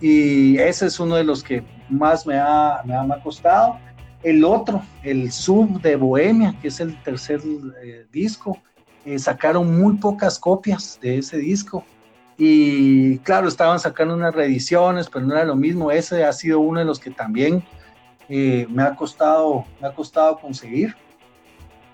Y 0.00 0.58
ese 0.58 0.86
es 0.86 0.98
uno 0.98 1.14
de 1.14 1.22
los 1.22 1.44
que 1.44 1.62
más 1.88 2.26
me 2.26 2.36
ha, 2.36 2.82
me 2.84 2.94
ha, 2.94 3.22
costado. 3.22 3.78
El 4.24 4.44
otro, 4.44 4.82
el 5.04 5.30
sub 5.30 5.80
de 5.80 5.94
Bohemia, 5.94 6.56
que 6.60 6.68
es 6.68 6.80
el 6.80 7.00
tercer 7.02 7.40
eh, 7.84 8.06
disco, 8.10 8.58
eh, 9.04 9.18
sacaron 9.18 9.80
muy 9.80 9.96
pocas 9.96 10.38
copias 10.38 10.98
de 11.00 11.18
ese 11.18 11.38
disco. 11.38 11.84
Y 12.36 13.18
claro, 13.18 13.46
estaban 13.46 13.78
sacando 13.78 14.14
unas 14.14 14.34
reediciones, 14.34 15.08
pero 15.08 15.24
no 15.24 15.34
era 15.34 15.44
lo 15.44 15.54
mismo. 15.54 15.92
Ese 15.92 16.24
ha 16.24 16.32
sido 16.32 16.58
uno 16.58 16.80
de 16.80 16.86
los 16.86 16.98
que 16.98 17.10
también 17.10 17.62
eh, 18.28 18.66
me, 18.70 18.82
ha 18.82 18.94
costado, 18.94 19.64
me 19.80 19.88
ha 19.88 19.92
costado 19.92 20.38
conseguir. 20.38 20.94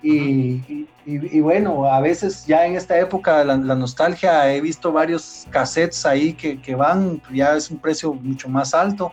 Y, 0.01 0.87
y, 1.05 1.41
bueno, 1.41 1.83
a 1.83 1.99
veces 1.99 2.45
ya 2.45 2.65
en 2.65 2.75
esta 2.75 2.97
época 2.97 3.43
la, 3.43 3.57
la 3.57 3.75
nostalgia 3.75 4.53
he 4.53 4.61
visto 4.61 4.93
varios 4.93 5.45
cassettes 5.49 6.05
ahí 6.05 6.31
que, 6.31 6.61
que, 6.61 6.73
van, 6.73 7.21
ya 7.33 7.57
es 7.57 7.69
un 7.69 7.79
precio 7.79 8.13
mucho 8.13 8.47
más 8.47 8.73
alto, 8.73 9.11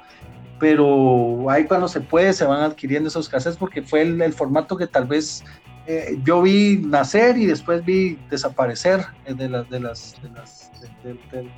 pero 0.61 1.51
ahí 1.51 1.65
cuando 1.65 1.89
se 1.89 2.01
puede 2.01 2.33
se 2.33 2.45
van 2.45 2.61
adquiriendo 2.61 3.09
esos 3.09 3.29
cassettes 3.29 3.59
porque 3.59 3.83
fue 3.83 4.03
el, 4.03 4.23
el 4.23 4.33
formato 4.33 4.77
que 4.77 4.87
tal 4.87 5.07
vez 5.07 5.43
eh, 5.87 6.19
yo 6.25 6.43
vi 6.43 6.79
nacer 6.79 7.39
y 7.39 7.47
después 7.47 7.85
vi 7.85 8.19
desaparecer 8.29 9.07
eh, 9.25 9.35
de, 9.35 9.49
las 9.49 9.71
de, 9.71 9.81
las, 9.81 10.21
de, 10.21 10.31
las, 10.31 10.71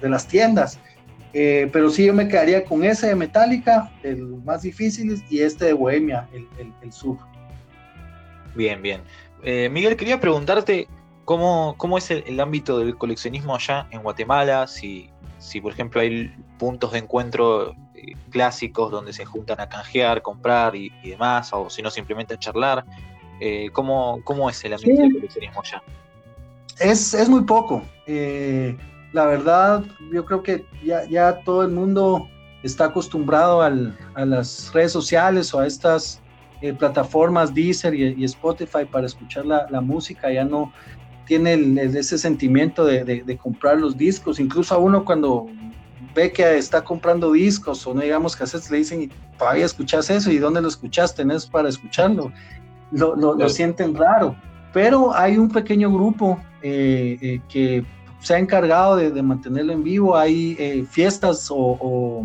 de, 0.01 0.09
las 0.09 0.27
tiendas. 0.27 0.79
Eh, 1.33 1.69
pero 1.73 1.91
sí, 1.91 2.07
yo 2.07 2.15
me 2.15 2.29
quedaría 2.29 2.65
con 2.65 2.85
ese 2.85 3.09
de 3.09 3.15
Metallica, 3.15 3.91
el 4.03 4.23
más 4.45 4.63
difícil, 4.63 5.23
y 5.29 5.41
este 5.41 5.67
de 5.67 5.73
Bohemia, 5.73 6.29
el, 6.33 6.49
el, 6.59 6.73
el 6.83 6.93
sur. 6.93 7.19
Bien, 8.55 8.83
bien. 8.83 9.03
Miguel, 9.71 9.97
quería 9.97 10.19
preguntarte 10.19 10.89
cómo, 11.25 11.75
cómo 11.77 11.97
es 11.97 12.11
el, 12.11 12.41
ámbito 12.41 12.81
del 12.81 12.97
coleccionismo 12.97 13.55
allá 13.55 13.87
en 13.93 14.03
Guatemala, 14.03 14.67
si, 14.67 15.11
si 15.39 15.61
por 15.61 15.73
ejemplo 15.73 16.01
hay 16.01 16.35
puntos 16.59 16.91
de 16.93 16.99
encuentro 16.99 17.77
clásicos 18.31 18.91
donde 18.91 19.13
se 19.13 19.25
juntan 19.25 19.61
a 19.61 19.69
canjear, 19.69 20.23
comprar 20.23 20.75
y, 20.75 20.93
y 21.03 21.11
demás, 21.11 21.53
o 21.53 21.71
si 21.71 21.83
no 21.83 21.91
simplemente 21.91 22.35
a 22.35 22.39
charlar. 22.39 22.85
Eh, 23.41 23.71
¿cómo, 23.73 24.21
¿cómo, 24.25 24.51
es 24.51 24.65
el 24.65 24.75
ambiente 24.75 25.03
del 25.03 25.13
coleccionismo 25.15 25.61
allá? 25.61 25.83
Es, 26.81 27.15
es 27.15 27.29
muy 27.29 27.43
poco. 27.43 27.83
La 29.13 29.27
verdad, 29.27 29.85
yo 30.13 30.25
creo 30.25 30.43
que 30.43 30.65
ya, 30.85 31.05
ya 31.09 31.41
todo 31.45 31.63
el 31.63 31.71
mundo 31.71 32.29
está 32.63 32.87
acostumbrado 32.87 33.63
al, 33.63 33.97
a 34.15 34.25
las 34.25 34.73
redes 34.73 34.93
sociales 34.93 35.55
o 35.55 35.61
a 35.61 35.67
estas 35.67 36.21
eh, 36.61 36.73
plataformas 36.73 37.55
Deezer 37.55 37.95
y, 37.95 38.25
Spotify 38.25 38.85
para 38.91 39.07
escuchar 39.07 39.47
la, 39.47 39.67
la, 39.71 39.81
música, 39.81 40.31
ya 40.33 40.45
no 40.45 40.73
tiene 41.25 41.55
ese 41.83 42.19
sentimiento 42.19 42.85
de, 42.85 43.05
de, 43.05 43.37
comprar 43.37 43.79
los 43.79 43.97
discos, 43.97 44.41
incluso 44.41 44.75
a 44.75 44.79
uno 44.79 45.05
cuando 45.05 45.47
ve 46.15 46.33
que 46.33 46.57
está 46.57 46.83
comprando 46.83 47.33
discos 47.33 47.87
o 47.87 47.95
no 47.95 48.01
digamos 48.01 48.41
haces, 48.41 48.71
le 48.71 48.79
dicen, 48.79 49.13
todavía 49.39 49.67
escuchas 49.67 50.11
eso 50.11 50.33
y 50.33 50.39
dónde 50.39 50.61
lo 50.61 50.69
escuchaste, 50.69 51.23
es 51.33 51.47
para 51.47 51.69
escucharlo 51.69 52.33
lo, 52.91 53.15
lo, 53.17 53.49
sienten 53.49 53.95
raro. 53.95 54.37
Pero 54.73 55.15
hay 55.15 55.39
un 55.39 55.49
pequeño 55.49 55.93
grupo 55.93 56.41
eh, 56.63 57.19
eh, 57.21 57.41
que 57.49 57.85
se 58.21 58.35
ha 58.35 58.39
encargado 58.39 58.97
de, 58.97 59.23
mantenerlo 59.23 59.73
en 59.73 59.85
vivo. 59.85 60.17
Hay 60.17 60.57
eh, 60.59 60.85
fiestas 60.89 61.49
o, 61.51 62.25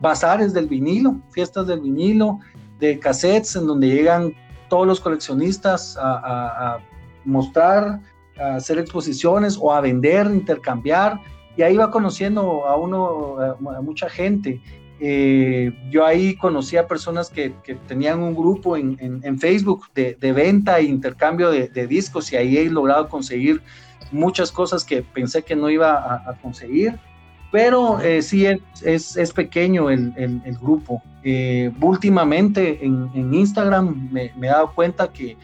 bazares 0.00 0.52
del 0.52 0.68
vinilo, 0.68 1.16
fiestas 1.30 1.66
del 1.66 1.80
vinilo, 1.80 2.38
de 2.78 2.98
cassettes 2.98 3.56
en 3.56 3.66
donde 3.66 3.88
llegan 3.88 4.32
todos 4.68 4.86
los 4.86 5.00
coleccionistas 5.00 5.96
a, 6.00 6.78
mostrar, 7.24 8.00
a 8.38 8.56
hacer 8.56 8.78
exposiciones 8.78 9.58
o 9.60 9.72
a 9.72 9.80
vender, 9.80 10.26
intercambiar. 10.26 11.20
Y 11.56 11.62
ahí 11.62 11.76
va 11.76 11.90
conociendo 11.90 12.66
a 12.66 12.76
uno, 12.76 13.36
a 13.40 13.80
mucha 13.80 14.08
gente. 14.08 14.62
Eh, 15.00 15.72
yo 15.90 16.04
ahí 16.04 16.34
conocí 16.36 16.76
a 16.76 16.88
personas 16.88 17.30
que, 17.30 17.54
tenían 17.86 18.20
un 18.20 18.34
grupo 18.34 18.76
en, 18.76 19.38
Facebook 19.38 19.86
de, 19.94 20.32
venta 20.32 20.78
e 20.78 20.84
intercambio 20.84 21.50
de, 21.50 21.86
discos 21.86 22.32
y 22.32 22.36
ahí 22.36 22.56
he 22.56 22.70
logrado 22.70 23.08
conseguir 23.08 23.62
muchas 24.10 24.52
cosas 24.52 24.84
que 24.84 25.02
pensé 25.02 25.42
que 25.42 25.56
no 25.56 25.70
iba 25.70 26.22
a, 26.28 26.34
conseguir, 26.42 26.98
pero 27.50 28.00
eh, 28.00 28.22
sí 28.22 28.46
es, 28.46 29.16
es, 29.16 29.32
pequeño 29.32 29.90
el, 29.90 30.58
grupo. 30.60 31.02
Eh, 31.22 31.72
últimamente 31.80 32.84
en, 32.84 33.32
Instagram 33.32 34.10
me, 34.12 34.32
he 34.40 34.46
dado 34.46 34.72
cuenta 34.74 35.12
que, 35.12 35.36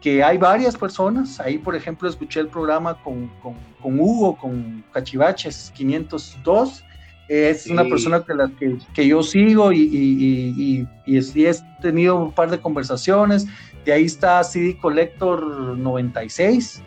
que 0.00 0.22
hay 0.22 0.38
varias 0.38 0.76
personas, 0.76 1.40
ahí 1.40 1.58
por 1.58 1.74
ejemplo 1.74 2.08
escuché 2.08 2.40
el 2.40 2.48
programa 2.48 2.94
con, 3.02 3.30
con, 3.42 3.54
con 3.80 3.98
Hugo, 3.98 4.36
con 4.36 4.84
Cachivaches 4.92 5.72
502, 5.74 6.84
es 7.28 7.66
una 7.68 7.84
persona 7.84 8.22
que, 8.22 8.34
la, 8.34 8.50
que, 8.94 9.08
yo 9.08 9.22
sigo 9.22 9.72
y, 9.72 9.80
y, 9.80 10.86
y, 11.06 11.16
he 11.16 11.54
tenido 11.80 12.16
un 12.16 12.32
par 12.32 12.50
de 12.50 12.58
conversaciones. 12.58 13.46
De 13.84 13.92
ahí 13.92 14.04
está 14.04 14.42
CD 14.44 14.76
Collector 14.76 15.42
96, 15.78 16.82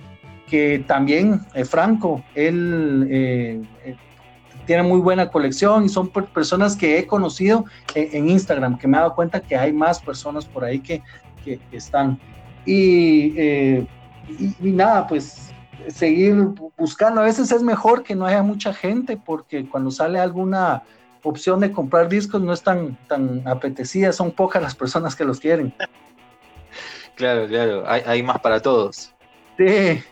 que 0.48 0.84
también, 0.88 1.42
eh, 1.54 1.66
Franco, 1.66 2.24
él 2.34 3.08
eh, 3.12 3.62
eh, 3.86 3.96
tiene 4.66 4.84
muy 4.84 5.00
buena 5.00 5.30
colección 5.30 5.86
y 5.86 5.90
son 5.90 6.10
personas 6.10 6.76
que 6.76 6.98
he 6.98 7.06
conocido 7.06 7.66
en, 7.94 8.30
Instagram, 8.30 8.78
que 8.78 8.88
me 8.88 8.98
he 8.98 9.00
dado 9.00 9.16
cuenta 9.16 9.42
que 9.42 9.56
hay 9.56 9.72
más 9.72 10.00
personas 10.00 10.46
por 10.46 10.64
ahí 10.64 10.80
que, 10.80 11.02
que 11.44 11.60
están. 11.72 12.20
Y, 12.66 13.40
y 13.40 13.86
nada, 14.60 15.08
pues 15.08 15.54
seguir 15.88 16.36
buscando. 16.78 17.22
A 17.22 17.26
veces 17.26 17.52
es 17.52 17.64
mejor 17.64 18.04
que 18.04 18.16
no 18.16 18.26
haya 18.26 18.44
mucha 18.44 18.74
gente 18.74 19.18
porque 19.18 19.68
cuando 19.70 19.90
sale 19.90 20.20
alguna 20.20 20.84
opción 21.24 21.60
de 21.60 21.72
comprar 21.72 22.10
discos 22.10 22.42
no 22.42 22.54
es 22.54 22.62
tan, 22.62 22.98
tan 23.08 23.48
apetecida, 23.48 24.12
son 24.12 24.32
pocas 24.32 24.62
las 24.62 24.76
personas 24.76 25.16
que 25.16 25.26
los 25.26 25.40
quieren. 25.40 25.74
Claro, 27.16 27.48
claro, 27.48 27.84
hay, 27.88 28.22
más 28.22 28.40
para 28.40 28.62
todos. 28.62 29.14
Sí. 29.58 30.04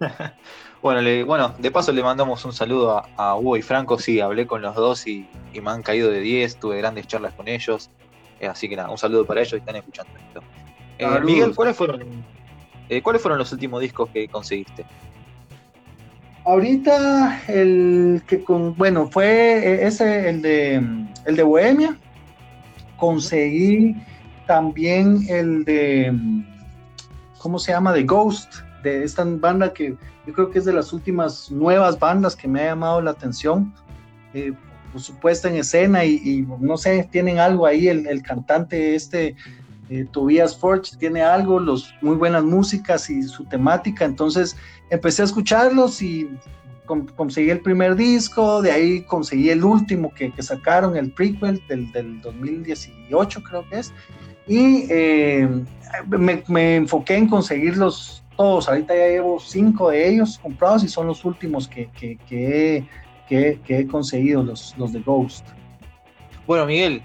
bueno, 0.82 1.26
bueno, 1.26 1.54
de 1.58 1.70
paso 1.70 1.92
le 1.92 2.02
mandamos 2.02 2.44
un 2.44 2.52
saludo 2.52 3.02
a, 3.16 3.36
Hugo 3.36 3.56
y 3.56 3.62
Franco, 3.62 3.98
sí, 3.98 4.20
hablé 4.20 4.46
con 4.46 4.62
los 4.62 4.74
dos 4.74 5.06
y, 5.06 5.28
me 5.54 5.70
han 5.70 5.82
caído 5.82 6.10
de 6.10 6.20
10, 6.20 6.56
tuve 6.56 6.78
grandes 6.78 7.06
charlas 7.06 7.34
con 7.34 7.48
ellos, 7.48 7.90
eh, 8.40 8.46
así 8.46 8.68
que 8.68 8.76
nada, 8.76 8.90
un 8.90 8.98
saludo 8.98 9.24
para 9.24 9.40
ellos 9.40 9.54
y 9.54 9.56
están 9.56 9.76
escuchando 9.76 10.12
esto. 10.16 10.40
Eh, 10.98 11.20
Miguel, 11.24 11.54
¿cuáles 11.54 11.76
fueron 11.76 12.24
eh, 12.88 13.02
¿Cuáles 13.02 13.20
fueron 13.20 13.38
los 13.38 13.52
últimos 13.52 13.80
discos 13.80 14.08
que 14.10 14.28
conseguiste? 14.28 14.84
Ahorita 16.44 17.42
el 17.48 18.22
que 18.26 18.42
con, 18.42 18.74
bueno, 18.76 19.08
fue 19.10 19.26
eh, 19.26 19.86
ese, 19.86 20.30
el 20.30 20.40
de, 20.42 20.82
el 21.26 21.36
de 21.36 21.42
Bohemia. 21.42 21.96
Conseguí 22.96 23.94
también 24.46 25.24
el 25.28 25.64
de, 25.64 26.12
¿cómo 27.38 27.58
se 27.58 27.72
llama? 27.72 27.92
De 27.92 28.04
Ghost, 28.04 28.54
esta 29.04 29.24
banda 29.24 29.72
que 29.72 29.96
yo 30.26 30.32
creo 30.32 30.50
que 30.50 30.58
es 30.58 30.64
de 30.64 30.72
las 30.72 30.92
últimas 30.92 31.50
nuevas 31.50 31.98
bandas 31.98 32.36
que 32.36 32.48
me 32.48 32.60
ha 32.60 32.66
llamado 32.66 33.00
la 33.00 33.12
atención. 33.12 33.72
Eh, 34.34 34.52
por 34.92 35.00
supuesto 35.00 35.48
en 35.48 35.56
escena 35.56 36.04
y, 36.04 36.46
no 36.60 36.76
sé, 36.76 37.08
tienen 37.10 37.38
algo 37.38 37.66
ahí, 37.66 37.88
el, 37.88 38.22
cantante 38.22 38.94
este 38.94 39.36
eh, 39.90 40.06
Tobias 40.10 40.56
Forge 40.56 40.96
tiene 40.98 41.22
algo, 41.22 41.60
los, 41.60 41.94
muy 42.00 42.16
buenas 42.16 42.42
músicas 42.42 43.08
y 43.10 43.22
su 43.22 43.44
temática, 43.44 44.04
entonces 44.04 44.56
empecé 44.90 45.22
a 45.22 45.24
escucharlos 45.26 46.02
y 46.02 46.28
conseguí 47.16 47.50
el 47.50 47.60
primer 47.60 47.96
disco, 47.96 48.62
de 48.62 48.72
ahí 48.72 49.02
conseguí 49.02 49.50
el 49.50 49.62
último 49.62 50.12
que, 50.14 50.32
sacaron, 50.42 50.96
el 50.96 51.12
prequel 51.12 51.62
del, 51.68 51.92
del, 51.92 52.20
2018 52.22 53.42
creo 53.42 53.68
que 53.68 53.78
es, 53.78 53.92
y 54.46 54.86
eh, 54.88 55.48
me, 56.08 56.76
enfoqué 56.76 57.16
en 57.16 57.28
conseguirlos 57.28 58.24
todos, 58.38 58.68
ahorita 58.68 58.94
ya 58.94 59.08
llevo 59.08 59.40
cinco 59.40 59.90
de 59.90 60.08
ellos 60.08 60.38
comprados 60.38 60.84
y 60.84 60.88
son 60.88 61.08
los 61.08 61.24
últimos 61.24 61.66
que, 61.66 61.90
que, 61.90 62.86
he, 63.28 63.86
conseguido, 63.88 64.44
los, 64.44 64.76
los 64.78 64.92
de 64.92 65.00
Ghost. 65.00 65.44
Bueno, 66.46 66.64
Miguel, 66.64 67.02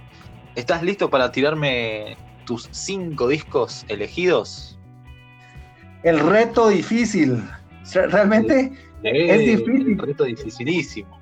¿estás 0.54 0.84
listo 0.84 1.10
para 1.10 1.32
tirarme 1.32 2.16
tus 2.46 2.70
cinco 2.72 3.28
discos 3.28 3.84
elegidos? 3.88 4.78
El 6.04 6.20
reto 6.20 6.70
difícil. 6.70 7.44
Realmente 7.92 8.72
es 9.02 9.40
difícil. 9.40 9.88
El 9.94 9.98
reto 9.98 10.26
dificilísimo. 10.26 11.20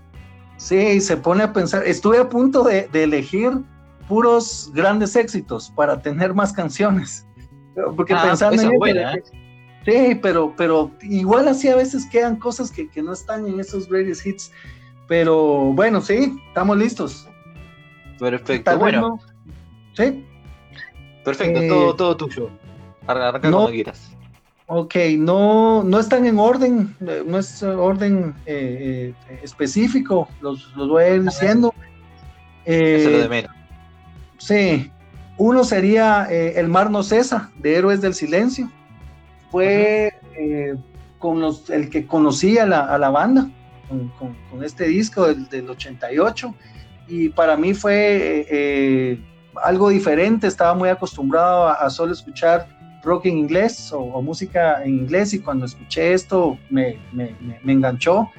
Sí, 0.58 1.00
se 1.00 1.15
pone 1.15 1.43
a 1.43 1.54
pensar. 1.54 1.88
Estuve 1.88 2.17
a 2.17 2.28
punto 2.28 2.63
de, 2.63 2.89
elegir 2.93 3.52
puros 4.10 4.71
grandes 4.74 5.15
éxitos 5.15 5.71
para 5.74 6.02
tener 6.02 6.34
más 6.34 6.52
canciones. 6.52 7.26
Porque 7.95 8.13
ah, 8.13 8.24
pensando 8.24 8.62
en 8.62 8.97
¿eh? 8.97 9.24
Sí, 9.86 10.20
pero, 10.22 10.54
pero 10.56 10.91
igual 11.02 11.48
así 11.48 11.67
a 11.67 11.76
veces 11.76 12.06
quedan 12.06 12.36
cosas 12.36 12.72
que, 12.72 12.89
que 12.89 13.02
no 13.02 13.13
están 13.13 13.48
en 13.48 13.60
esos 13.60 13.88
greatest 13.88 14.26
hits. 14.26 14.52
Pero 15.08 15.74
bueno, 15.74 16.02
sí, 16.02 16.39
estamos 16.48 16.78
listos. 16.78 17.28
Perfecto, 18.20 18.78
bueno. 18.78 19.20
sí. 19.94 20.26
Perfecto, 21.26 21.62
eh, 21.62 21.67
todo, 21.67 21.96
todo 21.96 22.17
tuyo. 22.17 22.50
Arranca 23.08 23.39
cuando 23.52 23.72
quieras. 23.72 24.12
Ok, 24.74 24.96
no, 25.17 25.84
no 25.84 26.00
están 26.00 26.26
en 26.26 26.39
orden, 26.39 26.96
no 27.02 27.38
es 27.38 27.62
orden 27.62 28.34
eh, 28.46 29.13
eh, 29.30 29.39
específico, 29.44 30.30
los, 30.39 30.74
los, 30.78 30.88
voy 30.88 31.04
a 31.04 31.15
ir 31.15 31.24
diciendo. 31.24 31.74
Eh, 32.63 33.10
lo 33.12 33.17
de 33.17 33.28
menos. 33.28 33.52
Sí, 34.38 34.89
uno 35.38 35.65
sería 35.65 36.24
El 36.32 36.70
mar 36.70 36.89
no 36.89 37.04
cesa, 37.04 37.52
de 37.58 37.76
Héroes 37.76 38.00
del 38.00 38.13
Silencio. 38.13 38.72
Fue 39.51 40.13
con 41.19 41.39
los, 41.39 41.69
el 41.69 41.89
que 41.89 42.07
conocía 42.07 42.63
a 42.63 42.97
la, 42.97 43.09
banda, 43.09 43.49
con, 44.17 44.63
este 44.63 44.85
disco 44.85 45.27
del, 45.27 45.47
del, 45.49 45.69
88, 45.69 46.55
y 47.07 47.29
para 47.29 47.57
mí 47.57 47.73
fue 47.73 49.19
algo 49.63 49.89
diferente, 49.89 50.47
estaba 50.47 50.73
muy 50.73 50.89
acostumbrado 50.89 51.67
a 51.67 51.89
solo 51.89 52.13
escuchar 52.13 52.67
rock 53.03 53.25
en 53.25 53.37
inglés 53.37 53.91
o, 53.93 54.21
música 54.21 54.83
en 54.83 54.99
inglés. 54.99 55.33
Y 55.33 55.39
cuando 55.39 55.65
escuché 55.65 56.13
esto 56.13 56.57
me, 56.69 56.97
me, 57.11 57.35
me, 57.63 57.73
enganchó. 57.73 58.29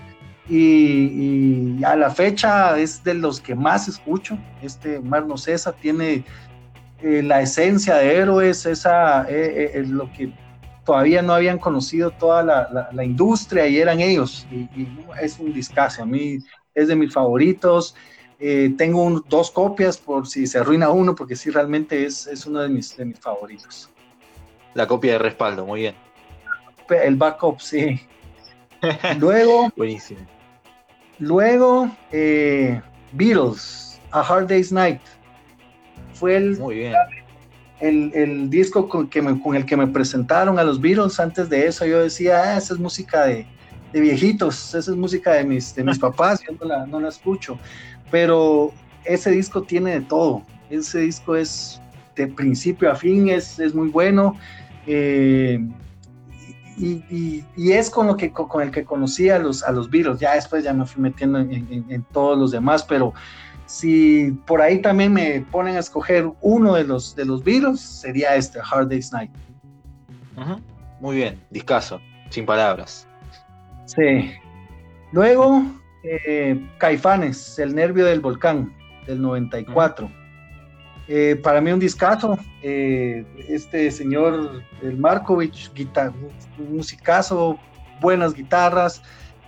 Y, 0.48 1.82
a 1.84 1.96
la 1.96 2.10
fecha 2.10 2.78
es 2.78 3.02
de 3.04 3.14
los 3.14 3.40
que 3.40 3.54
más 3.54 3.88
escucho. 3.88 4.38
Este 4.62 5.00
Mar 5.00 5.26
No 5.26 5.36
Cesa 5.36 5.72
tiene 5.72 6.24
eh, 7.02 7.22
la 7.22 7.40
esencia 7.40 7.96
de 7.96 8.16
héroes, 8.16 8.66
esa 8.66 9.24
eh, 9.28 9.72
eh, 9.74 9.84
lo 9.86 10.10
que 10.12 10.32
todavía 10.84 11.22
no 11.22 11.34
habían 11.34 11.58
conocido 11.58 12.10
toda 12.10 12.42
la, 12.42 12.90
la, 12.92 13.04
industria 13.04 13.66
y 13.66 13.78
eran 13.78 14.00
ellos. 14.00 14.46
Y, 14.50 14.68
es 15.20 15.38
un 15.38 15.52
discazo, 15.52 16.02
a 16.02 16.06
mí 16.06 16.38
es 16.74 16.88
de 16.88 16.96
mis 16.96 17.12
favoritos. 17.12 17.94
tengo 18.38 19.22
dos 19.28 19.50
copias 19.50 19.98
por 19.98 20.26
si 20.26 20.46
se 20.46 20.58
arruina 20.58 20.90
uno, 20.90 21.14
porque 21.14 21.36
sí, 21.36 21.50
realmente 21.50 22.04
es, 22.04 22.26
es 22.26 22.46
uno 22.46 22.60
de 22.60 22.68
mis, 22.68 22.96
de 22.96 23.04
mis 23.04 23.18
favoritos. 23.18 23.90
La 24.74 24.86
copia 24.86 25.12
de 25.12 25.18
respaldo, 25.18 25.66
muy 25.66 25.80
bien. 25.80 25.94
El 26.88 27.16
backup, 27.16 27.60
sí. 27.60 28.00
Luego. 29.18 29.70
Buenísimo. 29.76 30.20
Luego, 31.18 31.90
eh, 32.10 32.80
Beatles, 33.12 34.00
A 34.10 34.20
Hard 34.20 34.48
Day's 34.48 34.72
Night. 34.72 35.00
Fue 36.14 36.36
el, 36.36 36.58
muy 36.58 36.76
bien. 36.76 36.94
El, 37.82 38.48
disco 38.48 38.88
con, 38.88 39.08
que 39.08 39.22
con 39.22 39.56
el 39.56 39.66
que 39.66 39.76
me 39.76 39.86
presentaron 39.86 40.58
a 40.58 40.64
los 40.64 40.80
Beatles. 40.80 41.18
Antes 41.18 41.48
de 41.48 41.66
eso, 41.66 41.84
yo 41.84 42.00
decía, 42.02 42.42
ah, 42.42 42.56
esa 42.56 42.74
es 42.74 42.80
música 42.80 43.26
de, 43.26 43.46
viejitos, 43.92 44.74
esa 44.74 44.90
es 44.90 44.96
música 44.96 45.32
de 45.32 45.44
mis, 45.44 45.74
de 45.74 45.84
mis 45.84 45.98
papás, 46.06 46.40
yo 46.48 46.54
no 46.60 46.66
la, 46.66 46.86
no 46.86 47.00
la 47.00 47.08
escucho. 47.08 47.58
Pero 48.10 48.72
ese 49.04 49.30
disco 49.30 49.62
tiene 49.62 49.92
de 49.92 50.00
todo. 50.02 50.42
Ese 50.70 51.00
disco 51.00 51.36
es 51.36 51.80
de 52.14 52.28
principio 52.28 52.90
a 52.90 52.94
fin, 52.94 53.28
es, 53.28 53.58
es 53.58 53.74
muy 53.74 53.88
bueno. 53.88 54.36
Eh, 54.86 55.60
y, 56.78 57.44
es 57.72 57.90
con 57.90 58.06
lo 58.06 58.16
que 58.16 58.32
con 58.32 58.62
el 58.62 58.70
que 58.70 58.84
conocí 58.84 59.28
a 59.28 59.38
los, 59.38 59.62
a 59.62 59.72
los 59.72 59.90
Beatles. 59.90 60.20
Ya 60.20 60.34
después 60.34 60.64
ya 60.64 60.72
me 60.72 60.86
fui 60.86 61.02
metiendo 61.02 61.38
en, 61.38 62.06
todos 62.12 62.38
los 62.38 62.50
demás, 62.50 62.84
pero 62.84 63.12
si 63.66 64.32
por 64.46 64.60
ahí 64.60 64.80
también 64.80 65.12
me 65.12 65.40
ponen 65.50 65.76
a 65.76 65.80
escoger 65.80 66.30
uno 66.40 66.74
de 66.74 66.84
los 66.84 67.14
de 67.16 67.24
los 67.24 67.42
Beatles, 67.42 67.80
sería 67.80 68.34
este, 68.36 68.58
Hard 68.58 68.88
Day's 68.88 69.12
Night. 69.12 69.30
Muy 71.00 71.16
bien, 71.16 71.40
discaso, 71.50 72.00
sin 72.30 72.46
palabras. 72.46 73.06
Sí. 73.86 74.32
Luego, 75.12 75.62
eh, 76.04 76.58
Caifanes, 76.78 77.58
El 77.58 77.74
Nervio 77.74 78.06
del 78.06 78.20
Volcán, 78.20 78.72
del 79.06 79.20
94. 79.20 80.10
Eh, 81.08 81.38
para 81.42 81.60
mí 81.60 81.72
un 81.72 81.80
discazo, 81.80 82.38
eh, 82.62 83.24
este 83.48 83.90
señor 83.90 84.62
el 84.82 84.96
Markovich, 84.96 85.72
guitar, 85.74 86.12
musicazo, 86.58 87.58
buenas 88.00 88.32
guitarras, 88.34 89.02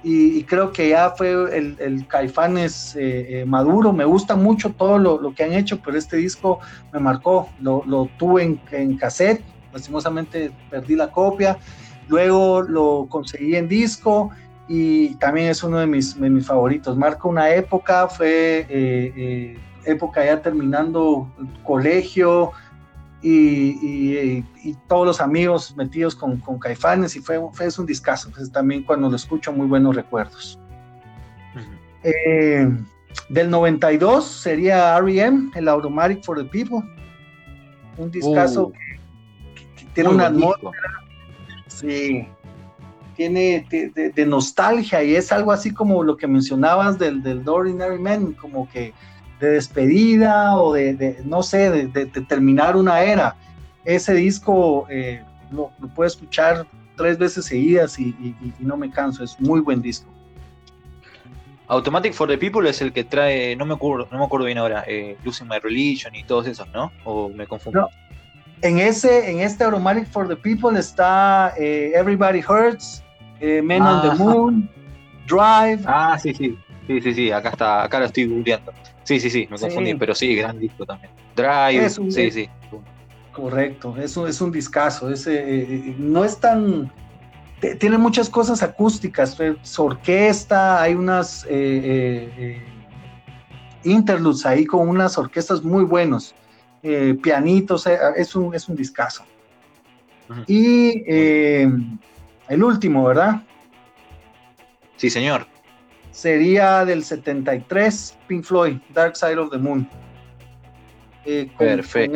y, 0.04 0.44
creo 0.44 0.70
que 0.70 0.90
ya 0.90 1.10
fue 1.10 1.32
el, 1.56 1.76
el 1.80 2.06
Caifanes 2.06 2.94
eh, 2.98 3.44
maduro, 3.46 3.92
me 3.92 4.04
gusta 4.04 4.36
mucho 4.36 4.70
todo 4.70 4.98
lo, 4.98 5.34
que 5.34 5.44
han 5.44 5.54
hecho, 5.54 5.80
pero 5.82 5.96
este 5.96 6.18
disco 6.18 6.60
me 6.92 7.00
marcó, 7.00 7.48
lo, 7.60 8.08
tuve 8.18 8.42
en, 8.42 8.60
en, 8.70 8.96
cassette, 8.98 9.42
lastimosamente 9.72 10.52
perdí 10.70 10.94
la 10.94 11.10
copia, 11.10 11.58
luego 12.06 12.60
lo 12.62 13.06
conseguí 13.08 13.56
en 13.56 13.66
disco, 13.66 14.30
y 14.68 15.14
también 15.16 15.48
es 15.48 15.62
uno 15.62 15.78
de 15.78 15.86
mis, 15.86 16.20
de 16.20 16.28
mis 16.28 16.46
favoritos, 16.46 16.96
marca 16.96 17.26
una 17.26 17.50
época, 17.50 18.08
fue 18.08 19.56
época 19.86 20.24
ya 20.24 20.40
terminando 20.40 21.30
colegio 21.62 22.52
y, 23.24 24.76
todos 24.86 25.06
los 25.06 25.20
amigos 25.20 25.74
metidos 25.76 26.14
con, 26.14 26.40
Caifanes 26.58 27.16
y 27.16 27.20
fue, 27.20 27.40
fue 27.52 27.66
es 27.66 27.78
un 27.78 27.86
discazo. 27.86 28.30
también 28.52 28.82
cuando 28.82 29.08
lo 29.08 29.16
escucho 29.16 29.52
muy 29.52 29.66
buenos 29.66 29.96
recuerdos. 29.96 30.58
Eh, 32.02 32.68
del 33.30 33.50
92 33.50 34.26
sería 34.26 34.96
R.E.M., 34.98 35.50
el 35.54 35.68
Automatic 35.68 36.22
for 36.22 36.36
the 36.36 36.44
People. 36.44 36.86
Un 37.96 38.10
discazo 38.10 38.66
uh. 38.66 38.72
que, 38.72 39.86
tiene 39.94 40.10
una 40.10 40.26
atmósfera. 40.26 40.72
Sí, 41.68 42.28
tiene 43.16 43.66
de, 43.70 44.26
nostalgia 44.26 45.02
y 45.02 45.14
es 45.16 45.32
algo 45.32 45.50
así 45.50 45.72
como 45.72 46.02
lo 46.02 46.16
que 46.16 46.26
mencionabas 46.26 46.98
del, 46.98 47.22
del 47.22 47.48
Ordinary 47.48 47.98
Man, 47.98 48.32
como 48.34 48.68
que 48.68 48.92
de 49.40 49.50
despedida 49.50 50.56
o 50.56 50.72
de, 50.72 51.20
no 51.24 51.42
sé, 51.42 51.70
de, 51.70 52.06
terminar 52.06 52.76
una 52.76 53.02
era. 53.02 53.36
Ese 53.84 54.14
disco 54.14 54.86
eh, 54.88 55.22
lo, 55.50 55.70
puedo 55.94 56.06
escuchar 56.06 56.66
tres 56.96 57.18
veces 57.18 57.46
seguidas 57.46 57.98
y, 57.98 58.14
no 58.58 58.76
me 58.76 58.90
canso, 58.90 59.24
es 59.24 59.38
muy 59.40 59.60
buen 59.60 59.82
disco. 59.82 60.10
Automatic 61.66 62.12
for 62.12 62.28
the 62.28 62.36
People 62.36 62.68
es 62.68 62.82
el 62.82 62.92
que 62.92 63.04
trae, 63.04 63.56
no 63.56 63.64
me 63.64 63.74
acuerdo, 63.74 64.06
no 64.10 64.18
me 64.18 64.24
acuerdo 64.24 64.46
bien 64.46 64.58
ahora, 64.58 64.84
eh, 64.86 65.16
Losing 65.24 65.48
My 65.48 65.58
Religion 65.58 66.14
y 66.14 66.22
todos 66.22 66.46
esos, 66.46 66.68
¿no? 66.68 66.92
¿O 67.04 67.30
me 67.30 67.46
confundo? 67.46 67.88
En, 68.60 68.78
ese, 68.78 69.30
en 69.30 69.40
este 69.40 69.64
Automatic 69.64 70.06
for 70.06 70.28
the 70.28 70.36
People 70.36 70.78
está 70.78 71.54
eh, 71.58 71.92
Everybody 71.94 72.40
Hurts, 72.40 73.02
Men 73.40 73.82
on 73.82 74.10
the 74.10 74.22
Moon, 74.22 74.70
Drive. 75.26 75.82
Ah, 75.86 76.18
sí, 76.18 76.34
sí, 76.34 76.56
sí, 76.86 77.00
sí, 77.00 77.14
sí, 77.14 77.30
acá 77.30 77.50
está, 77.50 77.82
acá 77.82 77.98
lo 77.98 78.06
estoy 78.06 78.26
googleando. 78.26 78.72
Sí, 79.04 79.20
sí, 79.20 79.30
sí, 79.30 79.46
me 79.50 79.58
confundí, 79.58 79.94
pero 79.94 80.14
sí, 80.14 80.34
gran 80.34 80.58
disco 80.58 80.84
también. 80.86 81.12
Drive, 81.36 81.90
sí, 81.90 82.30
sí. 82.30 82.48
Correcto, 83.32 83.96
eso 83.98 84.26
es 84.26 84.40
un 84.40 84.50
discazo. 84.50 85.10
Ese, 85.10 85.34
eh, 85.34 85.66
eh, 85.68 85.94
no 85.98 86.24
es 86.24 86.38
tan. 86.38 86.90
Tiene 87.78 87.98
muchas 87.98 88.28
cosas 88.28 88.62
acústicas, 88.62 89.36
su 89.62 89.84
orquesta, 89.84 90.82
hay 90.82 90.94
unas 90.94 91.46
eh, 91.48 92.62
interludes 93.84 94.44
ahí 94.44 94.66
con 94.66 94.86
unas 94.88 95.16
orquestas 95.16 95.62
muy 95.62 95.84
buenos, 95.84 96.34
pianitos, 97.22 97.86
es 97.86 98.36
un, 98.36 98.54
es 98.54 98.68
un 98.68 98.76
discazo. 98.76 99.24
Y 100.46 101.04
el 101.08 102.62
último, 102.62 103.04
¿verdad? 103.04 103.42
Sí, 104.96 105.08
señor 105.08 105.46
sería 106.14 106.84
del 106.84 107.04
73, 107.04 108.16
Pink 108.28 108.44
Floyd, 108.44 108.76
Dark 108.94 109.16
Side 109.16 109.36
of 109.36 109.50
the 109.50 109.58
Moon. 109.58 109.88
Eh, 111.26 111.48
con, 111.56 111.66
Perfecto. 111.66 112.12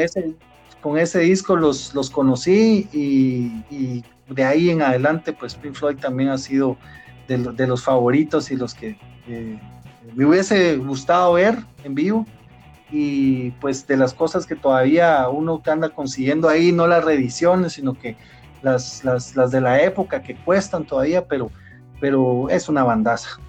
Con 0.80 0.96
ese, 0.96 1.18
disco 1.18 1.56
los, 1.56 1.92
los 1.94 2.08
conocí 2.08 2.88
y, 2.92 4.04
de 4.28 4.44
ahí 4.44 4.70
en 4.70 4.82
adelante, 4.82 5.32
pues 5.32 5.56
Pink 5.56 5.74
Floyd 5.74 5.96
también 5.96 6.28
ha 6.28 6.38
sido 6.38 6.76
de, 7.26 7.66
los 7.66 7.82
favoritos 7.82 8.50
y 8.52 8.56
los 8.56 8.72
que 8.72 8.96
eh, 9.26 9.58
me 10.14 10.24
hubiese 10.24 10.76
gustado 10.76 11.32
ver 11.32 11.58
en 11.82 11.94
vivo. 11.94 12.24
Y 12.92 13.50
pues 13.52 13.86
de 13.86 13.96
las 13.96 14.14
cosas 14.14 14.46
que 14.46 14.54
todavía 14.54 15.28
uno 15.28 15.60
anda 15.66 15.90
consiguiendo 15.90 16.48
ahí, 16.48 16.70
no 16.70 16.86
las 16.86 17.04
reediciones, 17.04 17.72
sino 17.72 17.94
que 17.94 18.16
las, 18.62 19.04
las, 19.04 19.34
las 19.34 19.50
de 19.50 19.60
la 19.60 19.82
época 19.82 20.22
que 20.22 20.36
cuestan 20.36 20.86
todavía, 20.86 21.26
pero, 21.26 21.50
pero 22.00 22.48
es 22.48 22.68
una 22.68 22.84
bandaza. 22.84 23.40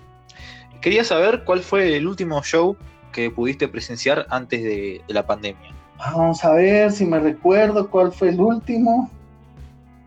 Quería 0.81 1.03
saber 1.03 1.43
cuál 1.43 1.59
fue 1.59 1.95
el 1.97 2.07
último 2.07 2.41
show 2.41 2.77
que 3.11 3.29
pudiste 3.29 3.67
presenciar 3.67 4.25
antes 4.29 4.63
de, 4.63 5.01
la 5.07 5.25
pandemia. 5.25 5.73
Vamos 5.97 6.43
a 6.45 6.53
ver 6.53 6.91
si 6.91 7.05
me 7.05 7.19
recuerdo 7.19 7.89
cuál 7.89 8.11
fue 8.13 8.29
el 8.29 8.39
último. 8.39 9.09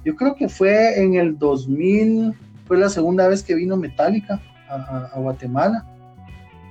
Yo 0.05 0.17
creo 0.17 0.35
que 0.35 0.49
fue 0.49 1.01
en 1.01 1.15
el 1.15 1.39
2000, 1.39 2.35
fue 2.67 2.79
la 2.79 2.89
segunda 2.89 3.29
vez 3.29 3.43
que 3.43 3.55
vino 3.55 3.77
Metallica 3.77 4.41
a, 4.69 5.11
Guatemala. 5.17 5.85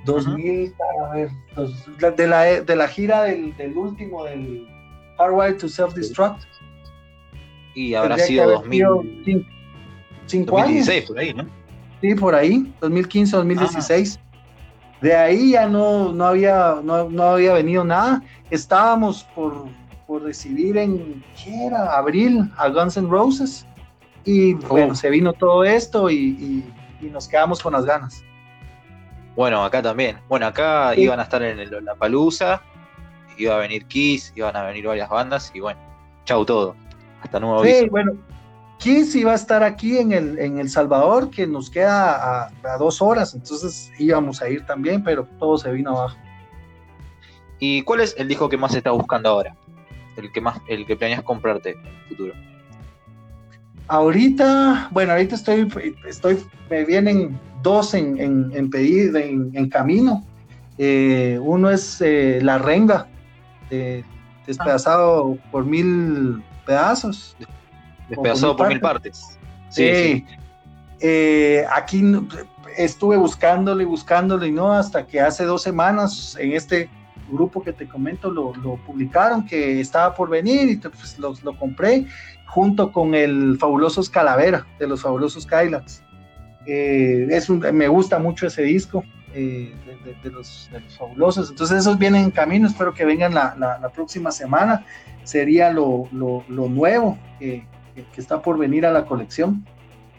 2000, 0.04 0.74
a 1.06 1.14
ver, 1.14 1.30
de, 2.16 2.26
la, 2.26 2.42
de 2.42 2.76
la 2.76 2.88
gira 2.88 3.22
del, 3.22 3.76
último, 3.76 4.24
del 4.24 4.66
Hardwired 5.18 5.58
to 5.58 5.68
Self-Destruct. 5.68 6.42
Y 7.76 7.94
habrá 7.94 8.18
sido 8.18 8.50
2000, 8.50 8.84
2016, 10.26 11.04
por 11.06 11.18
ahí, 11.18 11.32
¿no? 11.32 11.61
Sí, 12.02 12.16
por 12.16 12.34
ahí, 12.34 12.74
2015, 12.80 13.36
2016. 13.36 14.18
De 15.00 15.14
ahí 15.14 15.52
ya 15.52 15.68
no, 15.68 16.12
no, 16.12 16.26
había, 16.26 16.80
no, 16.82 17.22
había 17.22 17.52
venido 17.52 17.84
nada. 17.84 18.20
Estábamos 18.50 19.22
por, 19.36 19.66
por 20.08 20.24
recibir 20.24 20.76
en, 20.76 21.22
¿qué 21.42 21.66
era? 21.66 21.96
Abril 21.96 22.50
a 22.56 22.68
Guns 22.68 22.96
N' 22.96 23.08
Roses. 23.08 23.64
Y 24.24 24.54
bueno, 24.54 24.96
se 24.96 25.10
vino 25.10 25.32
todo 25.32 25.62
esto 25.62 26.10
y, 26.10 26.64
nos 27.00 27.28
quedamos 27.28 27.62
con 27.62 27.72
las 27.72 27.84
ganas. 27.84 28.24
Bueno, 29.36 29.64
acá 29.64 29.80
también. 29.80 30.18
Bueno, 30.28 30.46
acá 30.46 30.96
iban 30.96 31.20
a 31.20 31.22
estar 31.22 31.42
en 31.42 31.84
La 31.84 31.94
Palusa, 31.94 32.62
iba 33.38 33.54
a 33.54 33.58
venir 33.58 33.86
Kiss, 33.86 34.32
iban 34.34 34.56
a 34.56 34.64
venir 34.64 34.86
varias 34.86 35.08
bandas 35.08 35.52
y 35.54 35.60
bueno, 35.60 35.80
chau 36.24 36.44
todo. 36.44 36.74
Hasta 37.22 37.38
nuevo 37.38 37.60
aviso. 37.60 37.84
Sí, 37.84 37.90
bueno, 38.82 39.00
Kiss 39.00 39.14
iba 39.14 39.32
a 39.32 39.34
estar 39.34 39.62
aquí 39.62 39.98
en 39.98 40.12
El, 40.12 40.38
en 40.38 40.58
el 40.58 40.68
Salvador, 40.68 41.30
que 41.30 41.46
nos 41.46 41.70
queda 41.70 42.46
a, 42.46 42.78
dos 42.78 43.00
horas, 43.00 43.34
entonces 43.34 43.90
íbamos 43.98 44.42
a 44.42 44.48
ir 44.48 44.64
también, 44.66 45.02
pero 45.02 45.26
todo 45.38 45.58
se 45.58 45.70
vino 45.72 45.90
abajo. 45.90 46.16
¿Y 47.58 47.82
cuál 47.82 48.00
es 48.00 48.14
el 48.18 48.28
disco 48.28 48.48
que 48.48 48.56
más 48.56 48.74
estás 48.74 48.92
buscando 48.92 49.28
ahora? 49.28 49.56
El 50.16 50.32
que 50.32 50.40
más, 50.40 50.60
el 50.68 50.84
que 50.84 50.96
planeas 50.96 51.22
comprarte 51.22 51.70
en 51.70 51.86
el 51.86 52.08
futuro. 52.08 52.34
Ahorita, 53.88 54.88
bueno, 54.90 55.12
ahorita 55.12 55.34
estoy, 55.34 55.72
estoy, 56.06 56.38
me 56.70 56.84
vienen 56.84 57.38
dos 57.62 57.94
en, 57.94 58.18
en, 58.20 58.50
en 58.54 58.70
pedir, 58.70 59.16
en, 59.16 59.68
camino. 59.68 60.24
Eh, 60.78 61.38
uno 61.40 61.70
es 61.70 62.00
eh, 62.00 62.40
La 62.42 62.58
Renga, 62.58 63.06
despedazado 64.46 65.36
por 65.50 65.64
mil 65.64 66.42
pedazos. 66.66 67.36
Despedazado 68.08 68.56
por 68.56 68.68
mil 68.68 68.80
partes. 68.80 69.38
Sí. 69.68 70.24
Eh, 71.00 71.64
aquí 71.72 72.02
estuve 72.76 73.16
buscándolo 73.16 73.82
y 73.82 73.84
buscándolo 73.84 74.46
y 74.46 74.52
no, 74.52 74.72
hasta 74.72 75.06
que 75.06 75.20
hace 75.20 75.44
dos 75.44 75.62
semanas 75.62 76.36
en 76.38 76.52
este 76.52 76.88
grupo 77.30 77.62
que 77.62 77.72
te 77.72 77.88
comento 77.88 78.30
lo, 78.30 78.52
publicaron 78.86 79.44
que 79.44 79.80
estaba 79.80 80.14
por 80.14 80.28
venir 80.28 80.68
y 80.68 80.76
pues, 80.76 81.18
lo, 81.18 81.34
compré 81.58 82.06
junto 82.46 82.92
con 82.92 83.14
el 83.14 83.56
fabuloso 83.58 84.02
Calavera 84.10 84.66
de 84.78 84.86
los 84.86 85.02
fabulosos 85.02 85.46
Kylax. 85.46 86.02
Eh, 86.66 87.26
es 87.30 87.50
me 87.50 87.88
gusta 87.88 88.20
mucho 88.20 88.46
ese 88.46 88.62
disco 88.62 89.02
eh, 89.34 89.74
de, 90.22 90.30
los, 90.30 90.70
fabulosos. 90.96 91.50
Entonces 91.50 91.78
esos 91.78 91.98
vienen 91.98 92.24
en 92.24 92.30
camino, 92.30 92.68
espero 92.68 92.92
que 92.94 93.04
vengan 93.04 93.34
la, 93.34 93.90
próxima 93.94 94.30
semana. 94.30 94.84
Sería 95.24 95.70
lo, 95.70 96.08
nuevo 96.12 97.18
que, 97.94 98.20
está 98.20 98.42
por 98.42 98.58
venir 98.58 98.86
a 98.86 98.92
la 98.92 99.04
colección. 99.04 99.66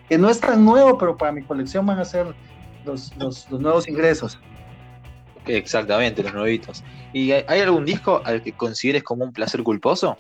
Que 0.10 0.18
no 0.18 0.30
es 0.30 0.40
tan 0.40 0.64
nuevo, 0.64 0.98
pero 0.98 1.18
para 1.18 1.32
mi 1.32 1.44
colección 1.44 1.86
van 1.86 2.00
a 2.00 2.06
ser 2.06 2.34
los, 2.86 3.14
nuevos 3.50 3.88
ingresos. 3.88 4.40
Exactamente, 5.46 6.24
los 6.24 6.34
nuevitos. 6.34 6.84
¿Y 7.14 7.32
hay 7.32 7.60
algún 7.62 7.86
disco 7.86 8.22
al 8.26 8.42
que 8.42 8.54
consideres 8.54 9.04
como 9.04 9.24
un 9.26 9.34
placer 9.34 9.64
culposo? 9.64 10.18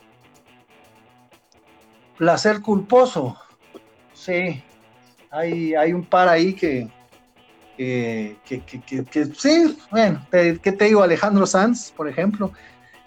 Placer 2.17 2.61
culposo. 2.61 3.37
Sí. 4.13 4.61
Hay, 5.31 5.73
hay 5.73 5.93
un 5.93 6.05
par 6.05 6.29
ahí 6.29 6.53
que, 6.53 6.87
que, 7.77 9.25
sí, 9.35 9.77
bueno, 9.89 10.25
¿qué 10.31 10.71
te 10.71 10.85
digo? 10.85 11.01
Alejandro 11.01 11.45
Sanz, 11.45 11.91
por 11.91 12.07
ejemplo, 12.07 12.51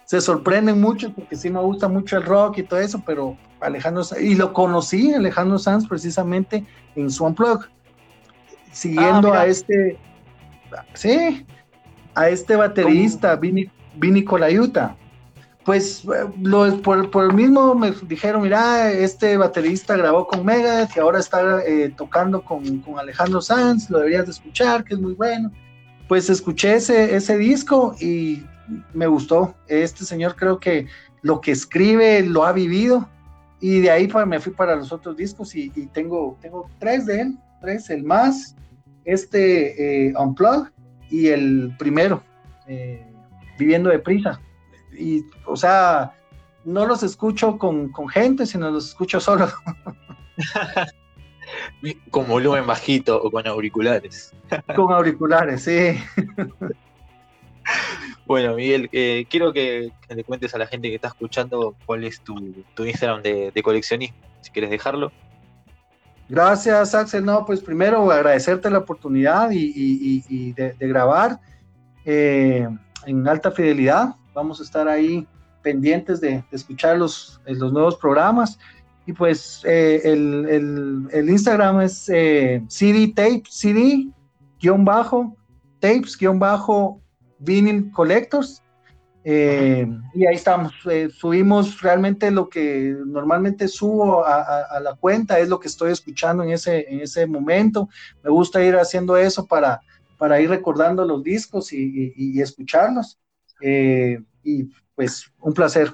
se 0.07 0.21
sorprenden 0.21 0.79
mucho 0.79 1.11
porque 1.11 1.35
sí 1.35 1.49
me 1.49 1.59
gusta 1.59 1.89
mucho 1.89 2.15
el 2.15 2.23
rock 2.23 2.59
y 2.59 2.63
todo 2.63 2.79
eso, 2.79 3.03
pero 3.05 3.37
Alejandro 3.59 4.03
y 4.21 4.35
lo 4.35 4.53
conocí, 4.53 5.13
Alejandro 5.13 5.59
Sanz, 5.59 5.85
precisamente 5.85 6.65
en 6.95 7.11
su 7.11 7.25
unplug, 7.25 7.67
siguiendo 8.71 9.33
ah, 9.33 9.41
a 9.41 9.45
este, 9.47 9.99
sí, 10.93 11.45
a 12.15 12.29
este 12.29 12.55
baterista, 12.55 13.35
Vini, 13.35 13.69
Vini 13.97 14.23
Colaiuta 14.23 14.95
pues 15.65 16.05
lo, 16.41 16.81
por, 16.81 17.11
por, 17.11 17.25
el 17.25 17.33
mismo 17.33 17.75
me 17.75 17.91
dijeron, 18.03 18.43
mira, 18.43 18.89
este 18.89 19.35
baterista 19.35 19.97
grabó 19.97 20.25
con 20.25 20.45
Megadeth 20.45 20.95
y 20.95 20.99
ahora 21.01 21.19
está 21.19 21.61
eh, 21.65 21.93
tocando 21.97 22.41
con, 22.41 22.79
con, 22.79 22.97
Alejandro 22.97 23.41
Sanz, 23.41 23.89
lo 23.89 23.97
deberías 23.97 24.23
de 24.23 24.31
escuchar, 24.31 24.85
que 24.85 24.93
es 24.93 24.99
muy 25.01 25.11
bueno. 25.11 25.51
Pues 26.07 26.29
escuché 26.29 26.75
ese, 26.75 27.15
ese 27.15 27.37
disco 27.37 27.95
y 27.99 28.43
me 28.93 29.07
gustó. 29.07 29.55
Este 29.67 30.05
señor 30.05 30.35
creo 30.35 30.59
que 30.59 30.87
lo 31.21 31.41
que 31.41 31.51
escribe 31.51 32.23
lo 32.23 32.45
ha 32.45 32.51
vivido 32.51 33.07
y 33.59 33.79
de 33.79 33.91
ahí 33.91 34.07
me 34.27 34.39
fui 34.39 34.53
para 34.53 34.75
los 34.75 34.91
otros 34.91 35.17
discos 35.17 35.55
y, 35.55 35.69
tengo, 35.93 36.37
tengo 36.41 36.69
tres 36.79 37.05
de 37.05 37.21
él, 37.21 37.37
tres, 37.59 37.89
el 37.89 38.03
más, 38.03 38.55
este 39.03 40.07
eh, 40.07 40.13
Unplug 40.17 40.69
y 41.09 41.27
el 41.27 41.75
primero, 41.77 42.21
eh, 42.67 43.03
Viviendo 43.57 43.89
de 43.89 43.99
Prisa 43.99 44.39
y, 44.97 45.25
o 45.45 45.55
sea, 45.55 46.13
no 46.65 46.85
los 46.85 47.03
escucho 47.03 47.57
con, 47.57 47.91
gente, 48.09 48.45
sino 48.45 48.69
los 48.69 48.89
escucho 48.89 49.19
solo. 49.19 49.47
con 52.11 52.27
volumen 52.27 52.65
bajito 52.65 53.21
o 53.21 53.31
con 53.31 53.47
auriculares. 53.47 54.33
con 54.75 54.93
auriculares, 54.93 55.63
sí. 55.63 55.97
Bueno, 58.27 58.55
Miguel, 58.55 58.89
eh, 58.91 59.25
quiero 59.29 59.53
que, 59.53 59.89
le 60.09 60.23
cuentes 60.25 60.53
a 60.53 60.57
la 60.57 60.67
gente 60.67 60.89
que 60.89 60.95
está 60.95 61.07
escuchando 61.07 61.75
cuál 61.85 62.03
es 62.03 62.19
tu, 62.19 62.35
Instagram 62.77 63.21
de, 63.21 63.61
coleccionismo, 63.63 64.17
si 64.41 64.51
quieres 64.51 64.69
dejarlo. 64.69 65.13
Gracias, 66.27 66.93
Axel. 66.93 67.23
No, 67.23 67.45
pues 67.45 67.61
primero 67.61 68.11
agradecerte 68.11 68.69
la 68.69 68.79
oportunidad 68.79 69.49
y, 69.51 70.51
de, 70.51 70.75
grabar 70.77 71.39
eh, 72.03 72.67
en 73.05 73.27
alta 73.29 73.49
fidelidad. 73.49 74.15
Vamos 74.33 74.59
a 74.59 74.63
estar 74.63 74.89
ahí 74.89 75.25
pendientes 75.61 76.19
de, 76.19 76.43
escuchar 76.51 76.97
los, 76.97 77.39
los, 77.45 77.71
nuevos 77.71 77.95
programas. 77.95 78.59
Y 79.07 79.13
pues 79.13 79.61
eh, 79.63 80.01
el, 80.03 81.29
Instagram 81.29 81.81
es 81.81 82.09
eh, 82.09 82.61
CD 82.67 83.07
Tape, 83.15 83.43
CD, 83.49 84.09
guion 84.59 84.83
bajo, 84.83 85.35
tapes, 85.79 86.17
guion 86.17 86.37
bajo, 86.37 87.01
vinyl 87.39 87.89
collectors. 87.91 88.61
y 89.23 89.29
ahí 89.29 90.35
estamos, 90.35 90.73
subimos 91.17 91.81
realmente 91.81 92.29
lo 92.31 92.49
que 92.49 92.95
normalmente 93.05 93.69
subo 93.69 94.25
a, 94.25 94.79
la 94.81 94.93
cuenta, 94.95 95.39
es 95.39 95.47
lo 95.47 95.59
que 95.59 95.69
estoy 95.69 95.93
escuchando 95.93 96.43
en 96.43 96.51
ese, 96.51 96.85
en 96.89 96.99
ese 96.99 97.25
momento. 97.25 97.87
Me 98.23 98.29
gusta 98.29 98.61
ir 98.61 98.75
haciendo 98.75 99.15
eso 99.15 99.47
para, 99.47 99.81
para 100.17 100.41
ir 100.41 100.49
recordando 100.49 101.05
los 101.05 101.23
discos 101.23 101.71
y, 101.71 102.41
escucharlos. 102.41 103.17
Eh, 103.61 104.19
y 104.43 104.65
pues 104.95 105.31
un 105.39 105.53
placer. 105.53 105.93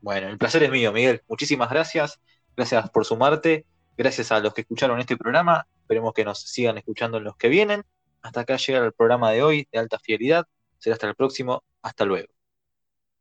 Bueno, 0.00 0.28
el 0.28 0.38
placer 0.38 0.62
es 0.62 0.70
mío, 0.70 0.92
Miguel. 0.92 1.22
Muchísimas 1.28 1.68
gracias. 1.68 2.20
Gracias 2.56 2.90
por 2.90 3.04
sumarte. 3.04 3.66
Gracias 3.96 4.32
a 4.32 4.40
los 4.40 4.54
que 4.54 4.62
escucharon 4.62 4.98
este 5.00 5.16
programa. 5.16 5.66
Esperemos 5.80 6.12
que 6.14 6.24
nos 6.24 6.40
sigan 6.40 6.78
escuchando 6.78 7.18
en 7.18 7.24
los 7.24 7.36
que 7.36 7.48
vienen. 7.48 7.84
Hasta 8.22 8.40
acá 8.40 8.56
llega 8.56 8.84
el 8.84 8.92
programa 8.92 9.30
de 9.30 9.42
hoy 9.42 9.68
de 9.70 9.78
alta 9.78 9.98
fidelidad. 9.98 10.46
Será 10.78 10.94
hasta 10.94 11.08
el 11.08 11.14
próximo. 11.14 11.62
Hasta 11.82 12.04
luego. 12.04 12.33